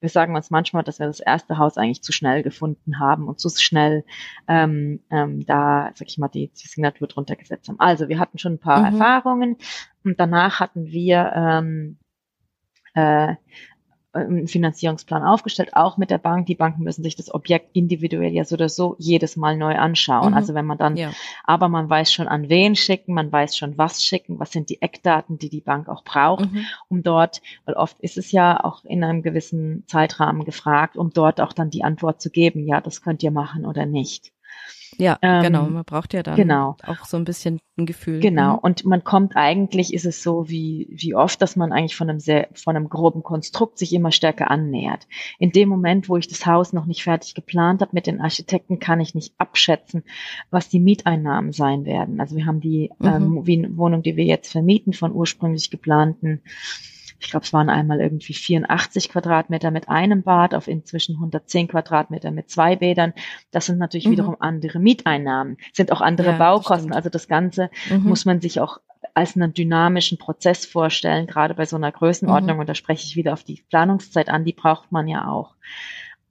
[0.00, 3.40] wir sagen uns manchmal, dass wir das erste Haus eigentlich zu schnell gefunden haben und
[3.40, 4.04] zu schnell
[4.46, 7.80] ähm, ähm, da, sag ich mal, die, die Signatur drunter gesetzt haben.
[7.80, 8.98] Also wir hatten schon ein paar mhm.
[8.98, 9.56] Erfahrungen
[10.04, 11.98] und danach hatten wir ähm,
[12.94, 13.34] äh,
[14.12, 16.46] einen Finanzierungsplan aufgestellt, auch mit der Bank.
[16.46, 20.30] Die Banken müssen sich das Objekt individuell ja so oder so jedes Mal neu anschauen.
[20.30, 20.34] Mhm.
[20.36, 21.12] Also wenn man dann, ja.
[21.44, 24.80] aber man weiß schon an wen schicken, man weiß schon was schicken, was sind die
[24.80, 26.64] Eckdaten, die die Bank auch braucht, mhm.
[26.88, 31.40] um dort, weil oft ist es ja auch in einem gewissen Zeitrahmen gefragt, um dort
[31.40, 34.32] auch dann die Antwort zu geben, ja, das könnt ihr machen oder nicht.
[34.98, 35.66] Ja, ähm, genau.
[35.66, 36.76] Man braucht ja dann genau.
[36.84, 38.20] auch so ein bisschen ein Gefühl.
[38.20, 38.54] Genau.
[38.54, 38.58] Mhm.
[38.58, 42.18] Und man kommt eigentlich, ist es so wie, wie oft, dass man eigentlich von einem
[42.18, 45.06] sehr, von einem groben Konstrukt sich immer stärker annähert.
[45.38, 48.80] In dem Moment, wo ich das Haus noch nicht fertig geplant habe mit den Architekten,
[48.80, 50.02] kann ich nicht abschätzen,
[50.50, 52.20] was die Mieteinnahmen sein werden.
[52.20, 53.44] Also wir haben die mhm.
[53.46, 56.42] ähm, Wohnung, die wir jetzt vermieten, von ursprünglich geplanten
[57.20, 62.30] ich glaube, es waren einmal irgendwie 84 Quadratmeter mit einem Bad auf inzwischen 110 Quadratmeter
[62.30, 63.12] mit zwei Bädern.
[63.50, 64.12] Das sind natürlich mhm.
[64.12, 66.90] wiederum andere Mieteinnahmen, sind auch andere ja, Baukosten.
[66.90, 68.04] Das also das Ganze mhm.
[68.04, 68.80] muss man sich auch
[69.14, 72.56] als einen dynamischen Prozess vorstellen, gerade bei so einer Größenordnung.
[72.56, 72.60] Mhm.
[72.60, 75.54] Und da spreche ich wieder auf die Planungszeit an, die braucht man ja auch.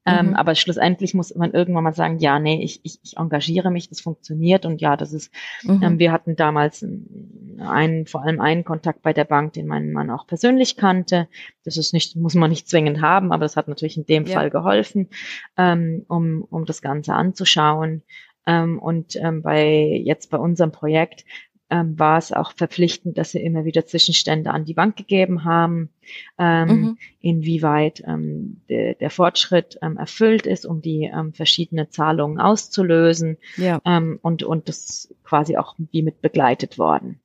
[0.08, 0.34] Ähm, mhm.
[0.36, 4.00] aber schlussendlich muss man irgendwann mal sagen, ja, nee, ich, ich, ich engagiere mich, das
[4.00, 5.84] funktioniert und ja, das ist, mhm.
[5.84, 10.10] ähm, wir hatten damals einen, vor allem einen Kontakt bei der Bank, den mein Mann
[10.10, 11.28] auch persönlich kannte.
[11.66, 14.36] Das ist nicht, muss man nicht zwingend haben, aber das hat natürlich in dem ja.
[14.36, 15.10] Fall geholfen,
[15.58, 18.04] ähm, um, um das Ganze anzuschauen.
[18.46, 21.26] Ähm, und ähm, bei jetzt bei unserem Projekt
[21.70, 25.90] ähm, war es auch verpflichtend, dass sie immer wieder Zwischenstände an die Bank gegeben haben,
[26.38, 26.98] ähm, mhm.
[27.20, 33.82] inwieweit ähm, de, der Fortschritt ähm, erfüllt ist, um die ähm, verschiedene Zahlungen auszulösen ja.
[33.86, 37.20] ähm, und, und das quasi auch wie mit begleitet worden.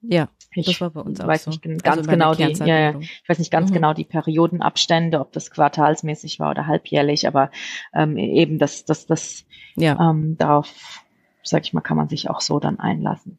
[0.00, 1.50] Ja, ich das war bei uns auch weiß so.
[1.50, 3.74] nicht ganz also genau die, ja, ich weiß nicht ganz mhm.
[3.74, 7.50] genau die Periodenabstände, ob das quartalsmäßig war oder halbjährlich, aber
[7.94, 9.44] ähm, eben das, das, das
[9.76, 10.10] ja.
[10.10, 11.02] ähm, darauf,
[11.42, 13.38] sag ich mal, kann man sich auch so dann einlassen.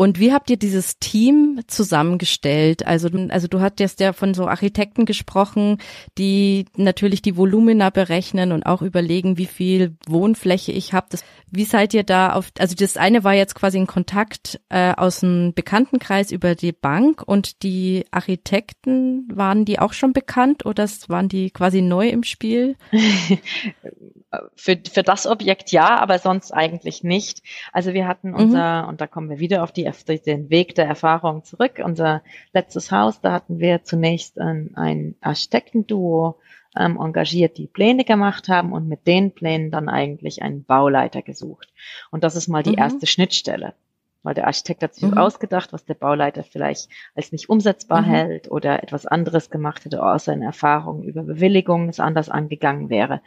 [0.00, 2.86] Und wie habt ihr dieses Team zusammengestellt?
[2.86, 5.76] Also, also du hattest ja von so Architekten gesprochen,
[6.16, 11.18] die natürlich die Volumina berechnen und auch überlegen, wie viel Wohnfläche ich habe.
[11.50, 15.20] Wie seid ihr da auf, also das eine war jetzt quasi ein Kontakt äh, aus
[15.20, 21.28] dem Bekanntenkreis über die Bank und die Architekten, waren die auch schon bekannt oder waren
[21.28, 22.76] die quasi neu im Spiel?
[24.54, 27.42] für, für das Objekt ja, aber sonst eigentlich nicht.
[27.72, 28.36] Also wir hatten mhm.
[28.36, 28.88] unser, mhm.
[28.88, 32.92] und da kommen wir wieder auf, die, auf den Weg der Erfahrung zurück, unser letztes
[32.92, 36.36] Haus, da hatten wir zunächst ein, ein Architektenduo
[36.76, 41.68] ähm, engagiert, die Pläne gemacht haben und mit den Plänen dann eigentlich einen Bauleiter gesucht.
[42.10, 42.78] Und das ist mal die mhm.
[42.78, 43.74] erste Schnittstelle
[44.22, 45.16] weil der Architekt hat sich mhm.
[45.16, 48.06] ausgedacht, was der Bauleiter vielleicht als nicht umsetzbar mhm.
[48.06, 53.20] hält oder etwas anderes gemacht hätte, außer in Erfahrungen über Bewilligungen es anders angegangen wäre.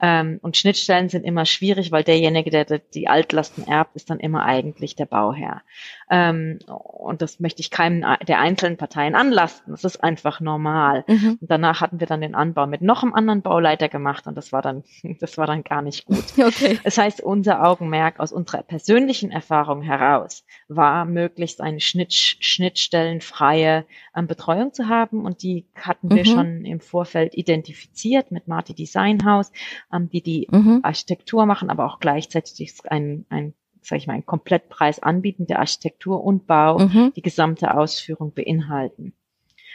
[0.00, 4.44] Ähm, und Schnittstellen sind immer schwierig, weil derjenige, der die Altlasten erbt, ist dann immer
[4.44, 5.62] eigentlich der Bauherr.
[6.10, 9.72] Ähm, und das möchte ich keinem der einzelnen Parteien anlasten.
[9.72, 11.04] Das ist einfach normal.
[11.06, 11.38] Mhm.
[11.40, 14.52] Und danach hatten wir dann den Anbau mit noch einem anderen Bauleiter gemacht und das
[14.52, 14.84] war dann,
[15.20, 16.24] das war dann gar nicht gut.
[16.38, 16.78] Okay.
[16.84, 20.33] Das heißt, unser Augenmerk aus unserer persönlichen Erfahrung heraus
[20.68, 23.84] war, möglichst eine Schnitt, schnittstellenfreie
[24.16, 26.28] ähm, Betreuung zu haben und die hatten wir mhm.
[26.28, 29.52] schon im Vorfeld identifiziert mit Marti Design House,
[29.92, 30.80] ähm, die die mhm.
[30.82, 36.24] Architektur machen, aber auch gleichzeitig ein, ein sage ich mal, einen Komplettpreis anbieten, der Architektur
[36.24, 37.12] und Bau, mhm.
[37.14, 39.14] die gesamte Ausführung beinhalten.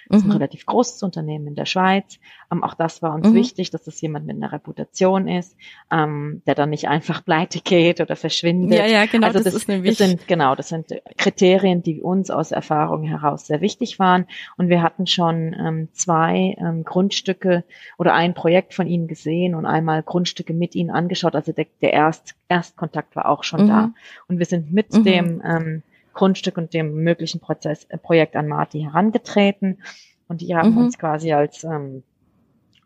[0.10, 0.38] Das ist ein mhm.
[0.38, 2.20] relativ großes Unternehmen in der Schweiz.
[2.52, 3.36] Ähm, auch das war uns mhm.
[3.36, 5.56] wichtig, dass das jemand mit einer Reputation ist,
[5.92, 8.80] ähm, der dann nicht einfach pleite geht oder verschwindet.
[8.80, 9.28] Ja, ja, genau.
[9.28, 13.04] Also das, das ist nämlich das sind genau, das sind Kriterien, die uns aus Erfahrung
[13.04, 14.26] heraus sehr wichtig waren.
[14.58, 17.64] Und wir hatten schon ähm, zwei ähm, Grundstücke
[18.00, 21.36] oder ein Projekt von ihnen gesehen und einmal Grundstücke mit ihnen angeschaut.
[21.36, 23.68] Also der, der Erst, Erstkontakt war auch schon mhm.
[23.68, 23.92] da.
[24.28, 25.04] Und wir sind mit mhm.
[25.04, 25.84] dem ähm,
[26.20, 29.82] Grundstück und dem möglichen Prozess, äh, Projekt an Marti herangetreten.
[30.28, 30.78] Und die haben mhm.
[30.80, 32.04] uns quasi als ähm,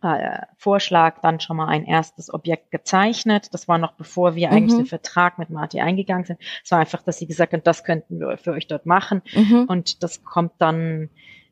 [0.04, 3.52] äh, Vorschlag dann schon mal ein erstes Objekt gezeichnet.
[3.52, 4.54] Das war noch bevor wir mhm.
[4.54, 6.40] eigentlich den Vertrag mit Marti eingegangen sind.
[6.64, 9.24] Es war einfach, dass sie gesagt haben, das könnten wir für euch dort machen.
[9.34, 9.66] Mhm.
[9.68, 11.10] Und das kommt dann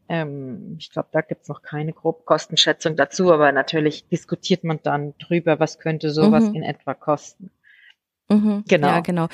[0.07, 5.59] ähm, ich glaube, da gibt's noch keine Grobkostenschätzung dazu, aber natürlich diskutiert man dann drüber,
[5.59, 6.55] was könnte sowas mhm.
[6.55, 7.49] in etwa kosten.
[8.29, 8.65] Mhm.
[8.67, 8.87] Genau.
[8.87, 9.27] Ja, genau.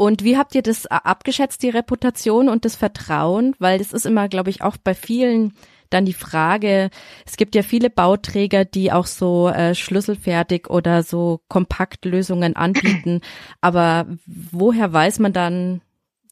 [0.00, 3.54] Und wie habt ihr das abgeschätzt, die Reputation und das Vertrauen?
[3.58, 5.52] Weil das ist immer, glaube ich, auch bei vielen
[5.90, 6.88] dann die Frage,
[7.26, 13.20] es gibt ja viele Bauträger, die auch so äh, schlüsselfertig oder so Kompaktlösungen anbieten.
[13.60, 15.82] Aber woher weiß man dann,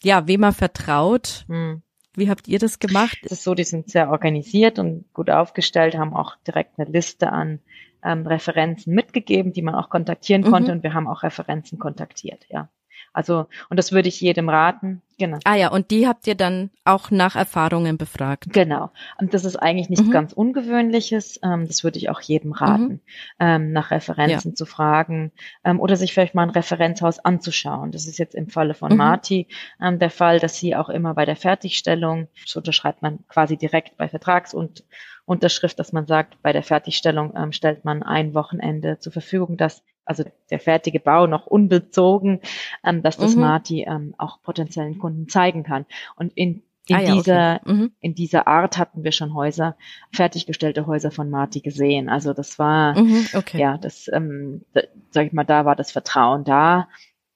[0.03, 1.45] ja, wem man vertraut?
[1.49, 1.83] Hm.
[2.17, 3.19] Wie habt ihr das gemacht?
[3.25, 7.33] Es ist so, die sind sehr organisiert und gut aufgestellt, haben auch direkt eine Liste
[7.33, 7.61] an
[8.03, 10.79] ähm, Referenzen mitgegeben, die man auch kontaktieren konnte mhm.
[10.79, 12.71] und wir haben auch Referenzen kontaktiert, ja.
[13.19, 15.03] Also, und das würde ich jedem raten.
[15.19, 15.39] Genau.
[15.43, 18.45] Ah ja, und die habt ihr dann auch nach Erfahrungen befragt.
[18.53, 18.93] Genau.
[19.21, 20.13] Und das ist eigentlich nichts mhm.
[20.13, 21.41] ganz Ungewöhnliches.
[21.43, 23.01] Ähm, das würde ich auch jedem raten, mhm.
[23.41, 24.55] ähm, nach Referenzen ja.
[24.55, 25.33] zu fragen
[25.65, 27.91] ähm, oder sich vielleicht mal ein Referenzhaus anzuschauen.
[27.91, 28.99] Das ist jetzt im Falle von mhm.
[28.99, 29.49] Marti
[29.83, 33.97] ähm, der Fall, dass sie auch immer bei der Fertigstellung, so unterschreibt man quasi direkt
[33.97, 34.85] bei Vertrags- und
[35.25, 39.83] Unterschrift, dass man sagt, bei der Fertigstellung ähm, stellt man ein Wochenende zur Verfügung, dass
[40.09, 42.41] also der fertige Bau noch unbezogen,
[42.85, 43.43] ähm, dass das mhm.
[43.43, 45.87] Marti ähm, auch potenziellen Kunden zeigen kann.
[46.17, 47.73] Und in in, ah, ja, dieser, okay.
[47.73, 47.93] mhm.
[48.01, 49.77] in dieser Art hatten wir schon Häuser,
[50.11, 52.09] fertiggestellte Häuser von Marti gesehen.
[52.09, 53.61] Also das war, mhm, okay.
[53.61, 56.89] ja, das, ähm, da, sag ich mal, da war das Vertrauen da.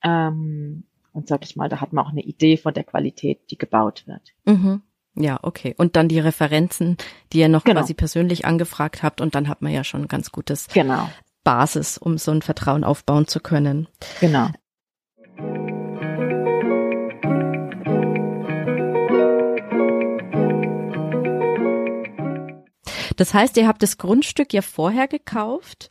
[0.03, 3.59] Ähm, und sag ich mal, da hat man auch eine Idee von der Qualität, die
[3.59, 4.33] gebaut wird.
[4.47, 4.81] Mhm.
[5.15, 5.75] Ja, okay.
[5.77, 6.97] Und dann die Referenzen,
[7.33, 7.81] die ihr noch genau.
[7.81, 11.11] quasi persönlich angefragt habt und dann hat man ja schon ein ganz gutes genau.
[11.45, 13.89] Basis, um so ein Vertrauen aufbauen zu können.
[14.21, 14.49] Genau.
[23.17, 25.89] Das heißt, ihr habt das Grundstück ja vorher gekauft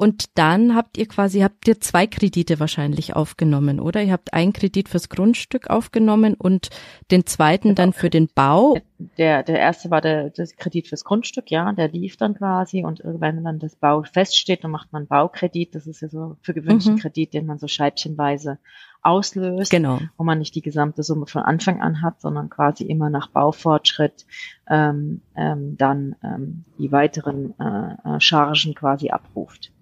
[0.00, 4.02] und dann habt ihr quasi, habt ihr zwei Kredite wahrscheinlich aufgenommen, oder?
[4.02, 6.70] Ihr habt einen Kredit fürs Grundstück aufgenommen und
[7.10, 8.78] den zweiten dann für den Bau.
[9.18, 13.02] Der, der erste war der, der Kredit fürs Grundstück, ja, der lief dann quasi und
[13.04, 15.74] wenn dann das Bau feststeht, dann macht man Baukredit.
[15.74, 17.00] Das ist ja so für gewöhnlichen mhm.
[17.00, 18.56] Kredit, den man so scheibchenweise
[19.02, 20.00] auslöst, genau.
[20.16, 24.24] wo man nicht die gesamte Summe von Anfang an hat, sondern quasi immer nach Baufortschritt
[24.66, 29.72] ähm, ähm, dann ähm, die weiteren äh, äh Chargen quasi abruft.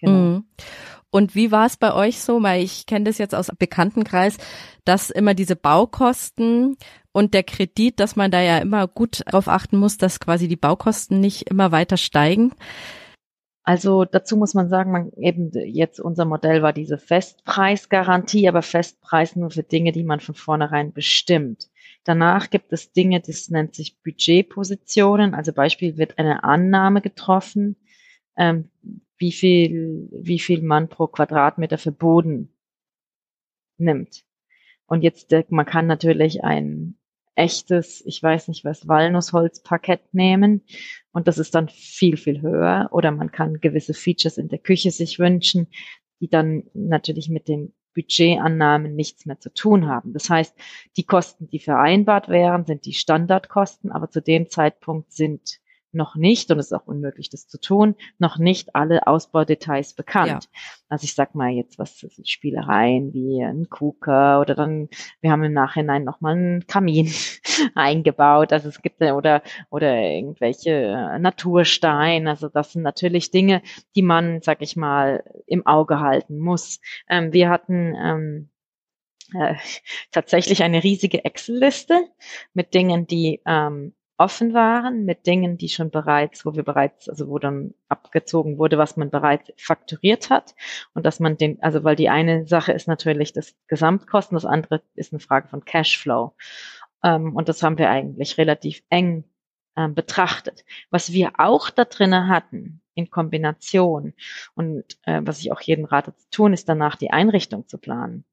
[0.00, 0.12] Genau.
[0.12, 0.44] Mhm.
[1.10, 2.42] Und wie war es bei euch so?
[2.42, 4.36] Weil ich kenne das jetzt aus Bekanntenkreis,
[4.84, 6.76] dass immer diese Baukosten
[7.12, 10.56] und der Kredit, dass man da ja immer gut darauf achten muss, dass quasi die
[10.56, 12.52] Baukosten nicht immer weiter steigen.
[13.62, 19.36] Also dazu muss man sagen, man eben jetzt unser Modell war diese Festpreisgarantie, aber Festpreis
[19.36, 21.68] nur für Dinge, die man von vornherein bestimmt.
[22.04, 25.34] Danach gibt es Dinge, das nennt sich Budgetpositionen.
[25.34, 27.76] Also Beispiel wird eine Annahme getroffen,
[28.38, 28.70] ähm,
[29.18, 32.54] wie viel, wie viel man pro Quadratmeter für Boden
[33.76, 34.24] nimmt.
[34.86, 36.96] Und jetzt, äh, man kann natürlich ein
[37.34, 40.64] echtes, ich weiß nicht was, Walnussholzparkett nehmen
[41.12, 42.88] und das ist dann viel, viel höher.
[42.90, 45.68] Oder man kann gewisse Features in der Küche sich wünschen,
[46.20, 50.12] die dann natürlich mit den Budgetannahmen nichts mehr zu tun haben.
[50.12, 50.56] Das heißt,
[50.96, 55.60] die Kosten, die vereinbart wären, sind die Standardkosten, aber zu dem Zeitpunkt sind
[55.92, 60.44] noch nicht, und es ist auch unmöglich, das zu tun, noch nicht alle Ausbaudetails bekannt.
[60.44, 60.60] Ja.
[60.88, 64.88] Also ich sag mal jetzt, was sind Spielereien wie ein Kuka oder dann,
[65.20, 67.10] wir haben im Nachhinein nochmal einen Kamin
[67.74, 68.52] eingebaut.
[68.52, 72.30] Also es gibt oder, oder irgendwelche äh, Natursteine.
[72.30, 73.62] Also das sind natürlich Dinge,
[73.94, 76.80] die man, sag ich mal, im Auge halten muss.
[77.08, 78.50] Ähm, wir hatten, ähm,
[79.34, 79.56] äh,
[80.10, 82.00] tatsächlich eine riesige Excel-Liste
[82.54, 87.28] mit Dingen, die ähm, offen waren mit Dingen, die schon bereits, wo wir bereits, also
[87.28, 90.54] wo dann abgezogen wurde, was man bereits fakturiert hat
[90.94, 94.82] und dass man den, also weil die eine Sache ist natürlich das Gesamtkosten, das andere
[94.94, 96.34] ist eine Frage von Cashflow.
[97.04, 99.24] Ähm, und das haben wir eigentlich relativ eng
[99.76, 100.64] ähm, betrachtet.
[100.90, 104.12] Was wir auch da drinnen hatten, in Kombination
[104.56, 108.24] und äh, was ich auch jedem rate zu tun, ist danach die Einrichtung zu planen.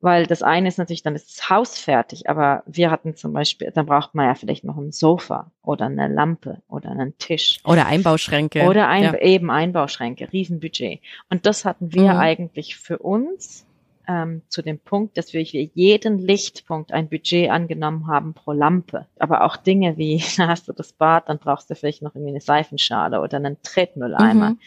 [0.00, 3.70] Weil das eine ist natürlich, dann ist das Haus fertig, aber wir hatten zum Beispiel,
[3.74, 7.60] dann braucht man ja vielleicht noch ein Sofa oder eine Lampe oder einen Tisch.
[7.64, 8.64] Oder Einbauschränke.
[8.64, 9.18] Oder ein, ja.
[9.18, 11.00] eben Einbauschränke, Riesenbudget.
[11.28, 12.20] Und das hatten wir mhm.
[12.20, 13.66] eigentlich für uns
[14.10, 19.06] ähm, zu dem Punkt, dass wir für jeden Lichtpunkt ein Budget angenommen haben pro Lampe.
[19.18, 22.32] Aber auch Dinge wie, da hast du das Bad, dann brauchst du vielleicht noch irgendwie
[22.32, 24.50] eine Seifenschale oder einen Tretmülleimer.
[24.50, 24.58] Mhm.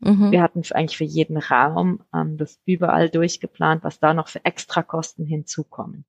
[0.00, 0.30] Mhm.
[0.30, 5.24] Wir hatten eigentlich für jeden Raum ähm, das überall durchgeplant, was da noch für Extrakosten
[5.24, 6.04] hinzukommen.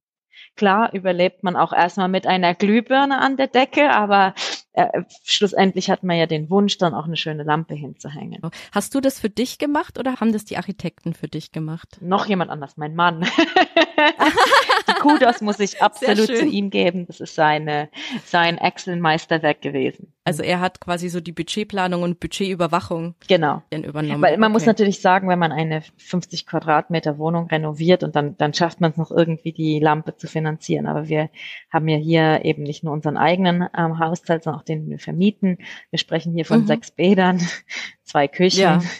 [0.56, 4.34] Klar überlebt man auch erstmal mit einer Glühbirne an der Decke, aber
[4.74, 8.42] äh, schlussendlich hat man ja den Wunsch, dann auch eine schöne Lampe hinzuhängen.
[8.72, 11.98] Hast du das für dich gemacht oder haben das die Architekten für dich gemacht?
[12.02, 13.22] Noch jemand anders, mein Mann.
[14.88, 17.08] die Kudos muss ich absolut zu ihm geben.
[17.08, 17.90] Das ist seine,
[18.26, 20.14] sein Excel-Meisterwerk gewesen.
[20.28, 23.64] Also er hat quasi so die Budgetplanung und Budgetüberwachung genau.
[23.72, 24.22] übernommen.
[24.22, 24.54] Weil man okay.
[24.54, 28.92] muss natürlich sagen, wenn man eine 50 Quadratmeter Wohnung renoviert und dann, dann schafft man
[28.92, 30.86] es noch irgendwie die Lampe zu finanzieren.
[30.86, 31.30] Aber wir
[31.72, 35.60] haben ja hier eben nicht nur unseren eigenen ähm, Hausteil, sondern auch den wir vermieten.
[35.92, 36.68] Wir sprechen hier von mhm.
[36.68, 37.40] sechs Bädern,
[38.04, 38.62] zwei Küchen.
[38.62, 38.82] Ja.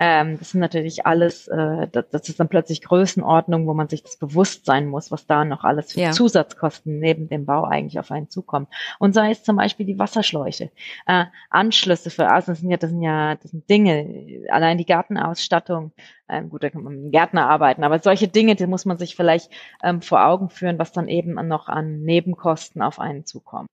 [0.00, 4.02] Ähm, das sind natürlich alles, äh, das, das, ist dann plötzlich Größenordnung, wo man sich
[4.02, 6.10] das bewusst sein muss, was da noch alles für ja.
[6.10, 8.66] Zusatzkosten neben dem Bau eigentlich auf einen zukommen.
[8.98, 10.63] Und sei es zum Beispiel die Wasserschläuche,
[11.06, 14.86] äh, Anschlüsse für, also das sind ja, das sind ja, das sind Dinge, allein die
[14.86, 15.92] Gartenausstattung,
[16.28, 19.16] ähm, gut, da kann man mit Gärtner arbeiten, aber solche Dinge, die muss man sich
[19.16, 19.50] vielleicht
[19.82, 23.68] ähm, vor Augen führen, was dann eben noch an Nebenkosten auf einen zukommt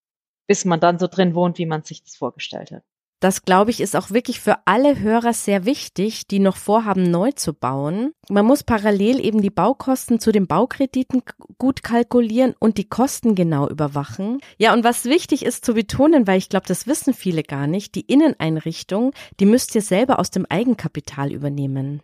[0.51, 2.83] bis man dann so drin wohnt, wie man sich das vorgestellt hat.
[3.21, 7.31] Das, glaube ich, ist auch wirklich für alle Hörer sehr wichtig, die noch vorhaben, neu
[7.31, 8.13] zu bauen.
[8.29, 11.21] Man muss parallel eben die Baukosten zu den Baukrediten
[11.59, 14.39] gut kalkulieren und die Kosten genau überwachen.
[14.57, 17.93] Ja, und was wichtig ist zu betonen, weil ich glaube, das wissen viele gar nicht,
[17.93, 22.01] die Inneneinrichtung, die müsst ihr selber aus dem Eigenkapital übernehmen.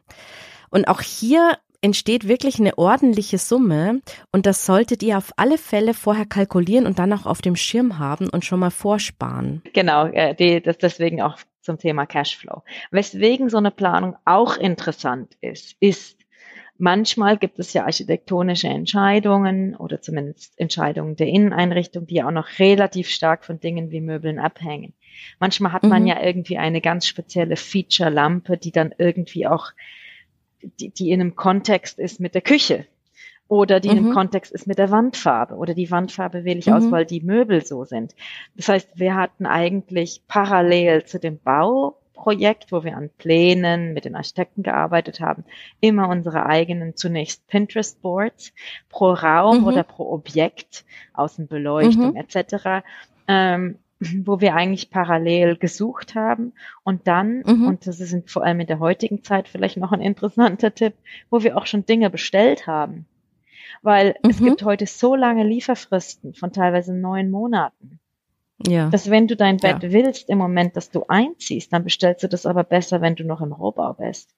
[0.69, 4.01] Und auch hier entsteht wirklich eine ordentliche Summe
[4.31, 7.99] und das solltet ihr auf alle Fälle vorher kalkulieren und dann auch auf dem Schirm
[7.99, 9.61] haben und schon mal vorsparen.
[9.73, 12.63] Genau, äh, die, das deswegen auch zum Thema Cashflow.
[12.91, 16.17] Weswegen so eine Planung auch interessant ist, ist,
[16.77, 23.09] manchmal gibt es ja architektonische Entscheidungen oder zumindest Entscheidungen der Inneneinrichtung, die auch noch relativ
[23.09, 24.93] stark von Dingen wie Möbeln abhängen.
[25.39, 26.07] Manchmal hat man mhm.
[26.07, 29.71] ja irgendwie eine ganz spezielle Feature-Lampe, die dann irgendwie auch
[30.61, 32.85] die, die in einem Kontext ist mit der Küche
[33.47, 33.93] oder die mhm.
[33.93, 34.13] in einem mhm.
[34.13, 36.73] Kontext ist mit der Wandfarbe oder die Wandfarbe wähle ich mhm.
[36.73, 38.15] aus, weil die Möbel so sind.
[38.55, 44.15] Das heißt, wir hatten eigentlich parallel zu dem Bauprojekt, wo wir an Plänen mit den
[44.15, 45.45] Architekten gearbeitet haben,
[45.79, 48.53] immer unsere eigenen zunächst Pinterest-Boards
[48.89, 49.67] pro Raum mhm.
[49.67, 50.83] oder pro Objekt,
[51.13, 52.15] Außenbeleuchtung mhm.
[52.17, 52.83] etc.
[53.27, 57.67] Ähm, wo wir eigentlich parallel gesucht haben und dann, mhm.
[57.67, 60.93] und das ist vor allem in der heutigen Zeit vielleicht noch ein interessanter Tipp,
[61.29, 63.05] wo wir auch schon Dinge bestellt haben.
[63.81, 64.29] Weil mhm.
[64.29, 67.99] es gibt heute so lange Lieferfristen von teilweise neun Monaten.
[68.65, 68.89] Ja.
[68.89, 69.91] Dass wenn du dein Bett ja.
[69.91, 73.41] willst im Moment, dass du einziehst, dann bestellst du das aber besser, wenn du noch
[73.41, 74.33] im Rohbau bist.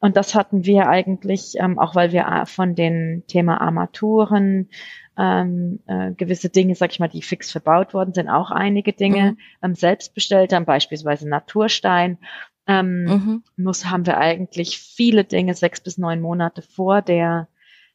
[0.00, 4.70] Und das hatten wir eigentlich, ähm, auch weil wir äh, von den Thema Armaturen,
[5.18, 9.32] ähm, äh, gewisse Dinge, sag ich mal, die fix verbaut worden sind, auch einige Dinge
[9.32, 9.38] mhm.
[9.62, 12.18] ähm, selbst bestellt haben, beispielsweise Naturstein.
[12.66, 13.44] Ähm, mhm.
[13.56, 17.48] muss, haben wir eigentlich viele Dinge sechs bis neun Monate vor der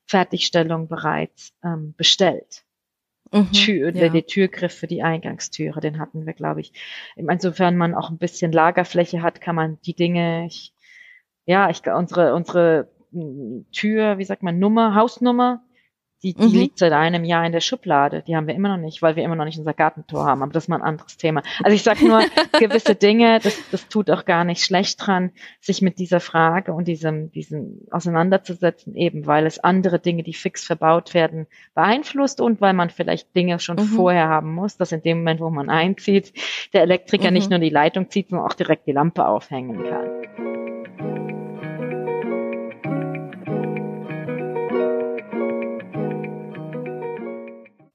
[0.05, 2.63] Fertigstellung bereits ähm, bestellt.
[3.31, 4.09] Mhm, Tür, ja.
[4.09, 6.73] Der Türgriff für die Eingangstüre, den hatten wir, glaube ich.
[7.15, 10.73] Insofern man auch ein bisschen Lagerfläche hat, kann man die Dinge, ich,
[11.45, 15.63] ja, ich unsere unsere hm, Tür, wie sagt man, Nummer, Hausnummer,
[16.23, 16.53] die, die mhm.
[16.53, 18.23] liegt seit einem Jahr in der Schublade.
[18.25, 20.41] Die haben wir immer noch nicht, weil wir immer noch nicht unser Gartentor haben.
[20.41, 21.43] Aber das ist mal ein anderes Thema.
[21.61, 22.21] Also ich sage nur,
[22.59, 26.87] gewisse Dinge, das, das tut auch gar nicht schlecht dran, sich mit dieser Frage und
[26.87, 31.45] diesem, diesem auseinanderzusetzen, eben weil es andere Dinge, die fix verbaut werden,
[31.75, 33.81] beeinflusst und weil man vielleicht Dinge schon mhm.
[33.81, 36.33] vorher haben muss, dass in dem Moment, wo man einzieht,
[36.71, 37.33] der Elektriker mhm.
[37.33, 40.62] nicht nur die Leitung zieht, sondern auch direkt die Lampe aufhängen kann.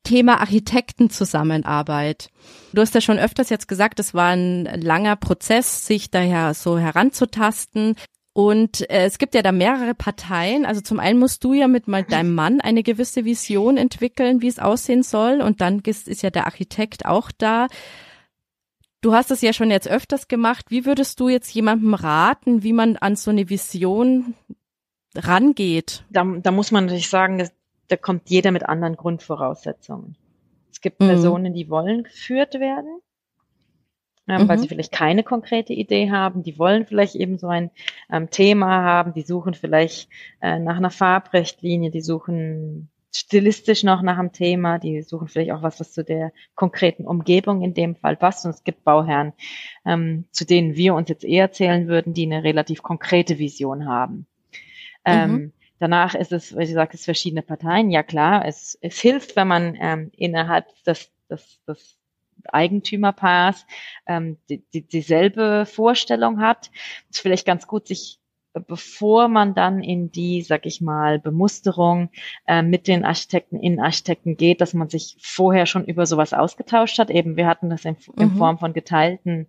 [0.08, 2.30] Thema Architektenzusammenarbeit.
[2.72, 6.78] Du hast ja schon öfters jetzt gesagt, es war ein langer Prozess, sich daher so
[6.78, 7.94] heranzutasten.
[8.32, 10.64] Und äh, es gibt ja da mehrere Parteien.
[10.64, 14.58] Also zum einen musst du ja mit deinem Mann eine gewisse Vision entwickeln, wie es
[14.58, 15.42] aussehen soll.
[15.42, 17.66] Und dann ist, ist ja der Architekt auch da.
[19.02, 20.66] Du hast es ja schon jetzt öfters gemacht.
[20.70, 24.32] Wie würdest du jetzt jemandem raten, wie man an so eine Vision
[25.14, 26.04] rangeht?
[26.08, 27.50] Da, da muss man natürlich sagen,
[27.88, 30.16] da kommt jeder mit anderen Grundvoraussetzungen.
[30.70, 31.06] Es gibt mhm.
[31.06, 33.00] Personen, die wollen geführt werden.
[34.44, 34.48] mhm.
[34.48, 36.42] weil sie vielleicht keine konkrete Idee haben.
[36.42, 37.70] Die wollen vielleicht eben so ein
[38.12, 40.08] ähm, Thema haben, die suchen vielleicht
[40.40, 45.62] äh, nach einer Farbrechtlinie, die suchen stilistisch noch nach einem Thema, die suchen vielleicht auch
[45.62, 48.44] was, was zu der konkreten Umgebung in dem Fall passt.
[48.44, 49.32] Und es gibt Bauherren,
[49.84, 54.26] ähm, zu denen wir uns jetzt eher zählen würden, die eine relativ konkrete Vision haben.
[55.04, 55.52] Ähm, mhm.
[55.78, 57.90] Danach ist es, wie gesagt, es verschiedene Parteien.
[57.90, 61.98] Ja klar, es, es hilft, wenn man ähm, innerhalb des, des, des
[62.44, 63.66] Eigentümerpaars
[64.06, 66.70] ähm, die, die, dieselbe Vorstellung hat.
[67.10, 68.18] Es ist vielleicht ganz gut, sich
[68.66, 72.10] bevor man dann in die, sag ich mal, Bemusterung
[72.46, 77.10] äh, mit den Architekten, Innenarchitekten geht, dass man sich vorher schon über sowas ausgetauscht hat.
[77.10, 78.36] Eben, wir hatten das in, in mhm.
[78.36, 79.48] Form von geteilten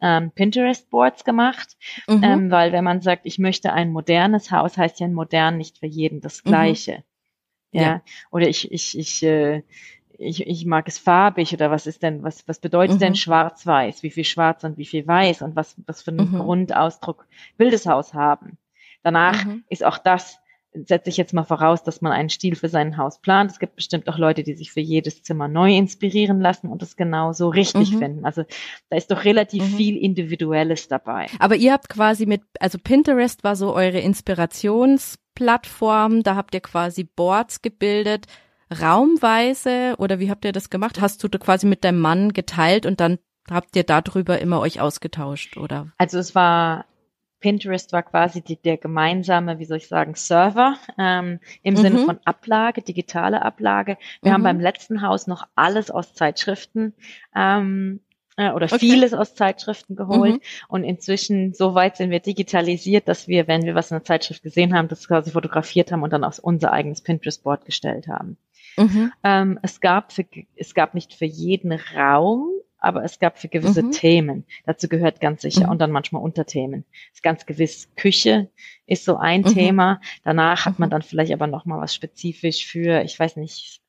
[0.00, 1.76] ähm, Pinterest-Boards gemacht,
[2.06, 2.22] mhm.
[2.22, 5.78] ähm, weil wenn man sagt, ich möchte ein modernes Haus, heißt ja ein modern nicht
[5.78, 6.48] für jeden das mhm.
[6.48, 7.04] Gleiche.
[7.72, 7.80] Mhm.
[7.80, 7.82] Ja.
[7.82, 8.02] ja.
[8.30, 9.62] Oder ich, ich, ich, äh,
[10.18, 13.00] ich, ich mag es farbig oder was ist denn, was, was bedeutet mhm.
[13.00, 14.02] denn schwarz-weiß?
[14.02, 16.38] Wie viel schwarz und wie viel weiß und was, was für einen mhm.
[16.38, 17.26] Grundausdruck
[17.58, 18.58] will das Haus haben?
[19.02, 19.64] Danach mhm.
[19.68, 20.40] ist auch das,
[20.84, 23.50] setze ich jetzt mal voraus, dass man einen Stil für sein Haus plant.
[23.50, 26.96] Es gibt bestimmt auch Leute, die sich für jedes Zimmer neu inspirieren lassen und das
[26.96, 27.98] genau so richtig mhm.
[27.98, 28.24] finden.
[28.24, 28.44] Also
[28.90, 29.76] da ist doch relativ mhm.
[29.76, 31.26] viel Individuelles dabei.
[31.38, 37.04] Aber ihr habt quasi mit, also Pinterest war so eure Inspirationsplattform, da habt ihr quasi
[37.04, 38.26] Boards gebildet
[38.70, 41.00] raumweise oder wie habt ihr das gemacht?
[41.00, 43.18] Hast du da quasi mit deinem Mann geteilt und dann
[43.50, 45.92] habt ihr darüber immer euch ausgetauscht oder?
[45.98, 46.86] Also es war
[47.46, 51.78] Pinterest war quasi die, der gemeinsame, wie soll ich sagen, Server ähm, im mhm.
[51.78, 53.98] Sinne von Ablage, digitale Ablage.
[54.20, 54.34] Wir mhm.
[54.34, 56.92] haben beim letzten Haus noch alles aus Zeitschriften
[57.36, 58.00] ähm,
[58.36, 58.80] äh, oder okay.
[58.80, 60.34] vieles aus Zeitschriften geholt.
[60.34, 60.40] Mhm.
[60.66, 64.42] Und inzwischen, so weit sind wir digitalisiert, dass wir, wenn wir was in der Zeitschrift
[64.42, 68.38] gesehen haben, das quasi fotografiert haben und dann auf unser eigenes Pinterest-Board gestellt haben.
[68.76, 69.12] Mhm.
[69.22, 70.24] Ähm, es gab für,
[70.56, 73.92] es gab nicht für jeden Raum, aber es gab für gewisse mhm.
[73.92, 74.44] Themen.
[74.64, 75.72] Dazu gehört ganz sicher mhm.
[75.72, 76.84] und dann manchmal Unterthemen.
[77.12, 78.48] ist ganz gewiss Küche
[78.86, 79.54] ist so ein mhm.
[79.54, 80.00] Thema.
[80.24, 80.92] Danach hat man mhm.
[80.92, 83.80] dann vielleicht aber noch mal was spezifisch für, ich weiß nicht,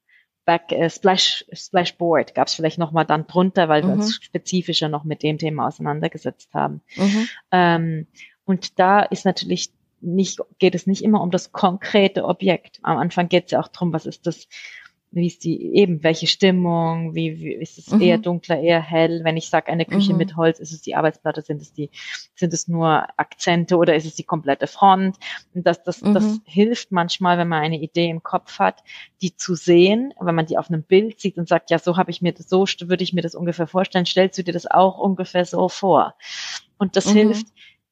[0.45, 4.23] Back äh, Splash Splashboard gab es vielleicht noch mal dann drunter, weil wir uns mhm.
[4.23, 6.81] spezifischer noch mit dem Thema auseinandergesetzt haben.
[6.95, 7.29] Mhm.
[7.51, 8.07] Ähm,
[8.45, 12.79] und da ist natürlich nicht, geht es nicht immer um das konkrete Objekt.
[12.81, 14.47] Am Anfang geht es ja auch darum, was ist das,
[15.11, 18.01] wie ist die eben, welche Stimmung, wie, wie ist es mhm.
[18.01, 19.21] eher dunkler, eher hell?
[19.23, 20.17] Wenn ich sage, eine Küche mhm.
[20.17, 21.89] mit Holz, ist es die Arbeitsplatte, sind es die,
[22.35, 25.17] sind es nur Akzente oder ist es die komplette Front?
[25.53, 26.13] Und das, das, mhm.
[26.13, 28.83] das hilft manchmal, wenn man eine Idee im Kopf hat,
[29.21, 32.11] die zu sehen, wenn man die auf einem Bild sieht und sagt, ja, so habe
[32.11, 34.97] ich mir das, so würde ich mir das ungefähr vorstellen, stellst du dir das auch
[34.97, 36.15] ungefähr so vor?
[36.77, 37.17] Und das mhm.
[37.17, 37.47] hilft,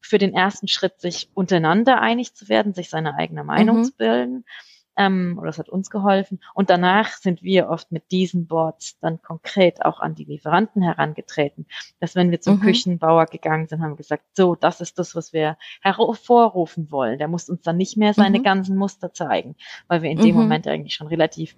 [0.06, 3.84] für den ersten Schritt, sich untereinander einig zu werden, sich seine eigene Meinung mhm.
[3.86, 4.46] zu bilden.
[4.98, 6.40] Ähm, oder das hat uns geholfen.
[6.54, 11.66] Und danach sind wir oft mit diesen Boards dann konkret auch an die Lieferanten herangetreten.
[12.00, 12.62] Dass wenn wir zum mhm.
[12.62, 17.18] Küchenbauer gegangen sind, haben wir gesagt, so, das ist das, was wir hervorrufen wollen.
[17.18, 18.44] Der muss uns dann nicht mehr seine mhm.
[18.44, 19.56] ganzen Muster zeigen,
[19.88, 20.42] weil wir in dem mhm.
[20.42, 21.56] Moment eigentlich schon relativ,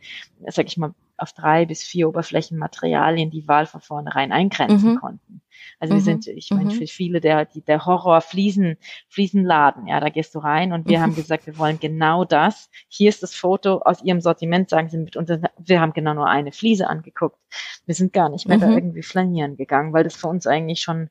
[0.48, 5.00] sag ich mal, auf drei bis vier Oberflächenmaterialien die Wahl von vornherein eingrenzen mhm.
[5.00, 5.42] konnten.
[5.80, 6.06] Also wir mhm.
[6.06, 6.72] sind, ich meine, mhm.
[6.72, 8.78] für viele der, die, der Horror Fliesen,
[9.10, 12.70] Fliesenladen, ja, da gehst du rein und wir haben gesagt, wir wollen genau das.
[12.88, 16.28] Hier ist das Foto aus ihrem Sortiment, sagen sie mit uns, wir haben genau nur
[16.28, 17.38] eine Fliese angeguckt.
[17.86, 21.10] Wir sind gar nicht mehr da irgendwie flanieren gegangen, weil das für uns eigentlich schon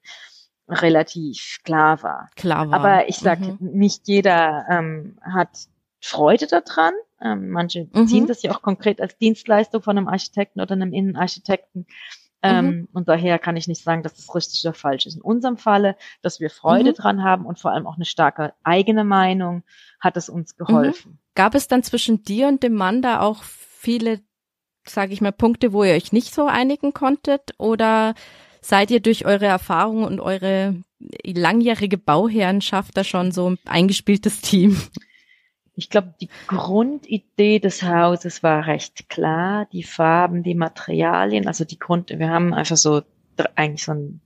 [0.69, 2.29] relativ klar war.
[2.37, 2.79] Klar war.
[2.79, 3.59] Aber ich sag, mhm.
[3.61, 5.51] nicht jeder ähm, hat
[6.01, 6.95] Freude daran.
[7.21, 8.07] Ähm, manche mhm.
[8.07, 11.87] ziehen das ja auch konkret als Dienstleistung von einem Architekten oder einem Innenarchitekten.
[12.43, 12.89] Ähm, mhm.
[12.93, 15.17] Und daher kann ich nicht sagen, dass das richtig oder falsch ist.
[15.17, 16.95] In unserem Falle, dass wir Freude mhm.
[16.95, 19.63] dran haben und vor allem auch eine starke eigene Meinung,
[20.01, 21.13] hat es uns geholfen.
[21.13, 21.19] Mhm.
[21.35, 24.21] Gab es dann zwischen dir und dem Mann da auch viele,
[24.85, 27.55] sage ich mal, Punkte, wo ihr euch nicht so einigen konntet?
[27.59, 28.15] Oder
[28.61, 30.77] seid ihr durch eure Erfahrung und eure
[31.25, 34.81] langjährige Bauherrenschaft da schon so ein eingespieltes Team?
[35.77, 39.67] Ich glaube, die Grundidee des Hauses war recht klar.
[39.73, 43.03] Die Farben, die Materialien, also die Grund, wir haben einfach so
[43.55, 44.21] eigentlich so ein,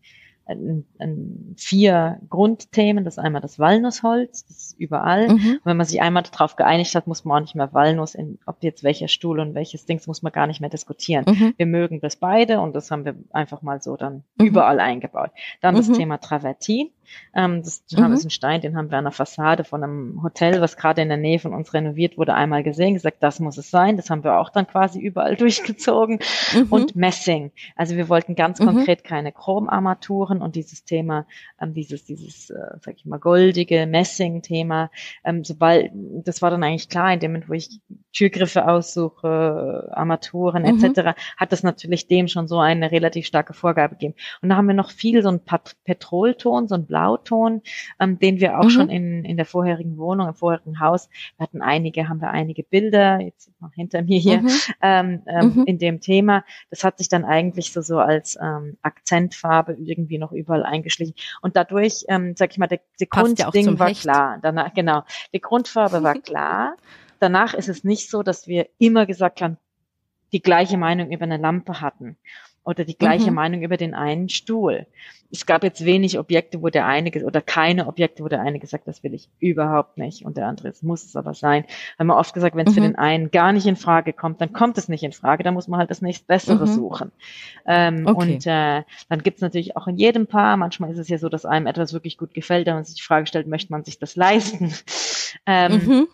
[0.47, 3.05] ein, ein vier Grundthemen.
[3.05, 5.29] Das ist einmal das Walnussholz, das ist überall.
[5.29, 5.33] Mhm.
[5.33, 8.39] Und wenn man sich einmal darauf geeinigt hat, muss man auch nicht mehr Walnuss, in,
[8.47, 11.25] ob jetzt welcher Stuhl und welches Dings, muss man gar nicht mehr diskutieren.
[11.27, 11.55] Mhm.
[11.57, 14.47] Wir mögen das beide und das haben wir einfach mal so dann mhm.
[14.47, 15.31] überall eingebaut.
[15.61, 15.95] Dann das mhm.
[15.95, 16.91] Thema Travertin
[17.35, 18.13] Ähm, das mhm.
[18.13, 21.09] ist ein Stein, den haben wir an der Fassade von einem Hotel, was gerade in
[21.09, 23.97] der Nähe von uns renoviert wurde, einmal gesehen, gesagt, das muss es sein.
[23.97, 26.19] Das haben wir auch dann quasi überall durchgezogen.
[26.55, 26.67] Mhm.
[26.71, 27.53] Und Messing.
[27.77, 28.67] Also wir wollten ganz mhm.
[28.67, 31.27] konkret keine Chromarmaturen und dieses Thema,
[31.61, 34.91] ähm, dieses, dieses, äh, sag ich mal, goldige Messing-Thema,
[35.25, 37.81] ähm, sobald, das war dann eigentlich klar, in dem Moment, wo ich
[38.13, 41.15] Türgriffe aussuche, Armaturen etc., mhm.
[41.37, 44.15] hat das natürlich dem schon so eine relativ starke Vorgabe gegeben.
[44.43, 45.41] Und da haben wir noch viel so ein
[45.85, 47.63] Petrolton, so ein Blauton,
[47.99, 48.71] ähm, den wir auch mhm.
[48.71, 52.63] schon in, in der vorherigen Wohnung, im vorherigen Haus, wir hatten einige, haben wir einige
[52.63, 54.51] Bilder, jetzt noch hinter mir hier, mhm.
[54.83, 55.65] ähm, ähm, mhm.
[55.65, 56.45] in dem Thema.
[56.69, 61.15] Das hat sich dann eigentlich so, so als ähm, Akzentfarbe irgendwie noch überall eingeschlichen.
[61.41, 64.03] Und dadurch, ähm, sag ich mal, der, der Grundding ja war Hecht.
[64.03, 64.39] klar.
[64.43, 66.77] Danach, genau, die Grundfarbe war klar.
[67.19, 69.57] Danach ist es nicht so, dass wir immer gesagt haben,
[70.33, 72.17] die gleiche Meinung über eine Lampe hatten
[72.65, 73.37] oder die gleiche mhm.
[73.37, 74.87] Meinung über den einen Stuhl.
[75.33, 78.87] Es gab jetzt wenig Objekte, wo der eine oder keine Objekte, wo der eine gesagt,
[78.87, 81.65] das will ich überhaupt nicht und der andere, es muss es aber sein.
[81.99, 82.75] Haben wir oft gesagt, wenn es mhm.
[82.75, 85.55] für den einen gar nicht in Frage kommt, dann kommt es nicht in Frage, dann
[85.55, 86.73] muss man halt das nächste Bessere mhm.
[86.73, 87.13] suchen.
[87.67, 88.33] Ähm, okay.
[88.35, 91.29] Und äh, dann gibt es natürlich auch in jedem Paar, manchmal ist es ja so,
[91.29, 93.99] dass einem etwas wirklich gut gefällt, da man sich die Frage stellt, möchte man sich
[93.99, 94.75] das leisten?
[95.47, 96.09] ähm, mhm.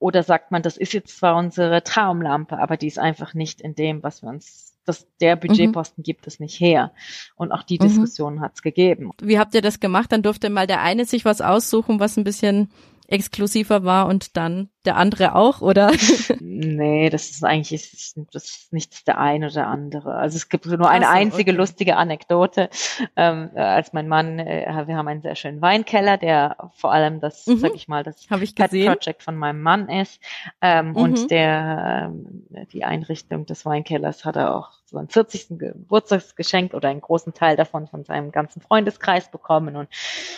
[0.00, 3.74] Oder sagt man, das ist jetzt zwar unsere Traumlampe, aber die ist einfach nicht in
[3.74, 6.04] dem, was wir uns, das, der Budgetposten mhm.
[6.04, 6.92] gibt es nicht her.
[7.36, 7.84] Und auch die mhm.
[7.84, 9.10] Diskussion hat es gegeben.
[9.22, 10.12] Wie habt ihr das gemacht?
[10.12, 12.70] Dann durfte mal der eine sich was aussuchen, was ein bisschen
[13.06, 15.90] exklusiver war und dann der andere auch, oder?
[16.40, 20.14] nee, das ist eigentlich das ist nichts der eine oder der andere.
[20.14, 21.58] Also es gibt nur eine so, einzige okay.
[21.58, 22.70] lustige Anekdote.
[23.16, 27.46] Ähm, als mein Mann, äh, wir haben einen sehr schönen Weinkeller, der vor allem das,
[27.46, 27.58] mhm.
[27.58, 30.20] sag ich mal, das ich Pet Project von meinem Mann ist.
[30.62, 30.96] Ähm, mhm.
[30.96, 32.12] Und der
[32.54, 35.58] äh, die Einrichtung des Weinkellers hat er auch so ein 40.
[35.58, 39.88] Geburtstagsgeschenk oder einen großen Teil davon von seinem ganzen Freundeskreis bekommen und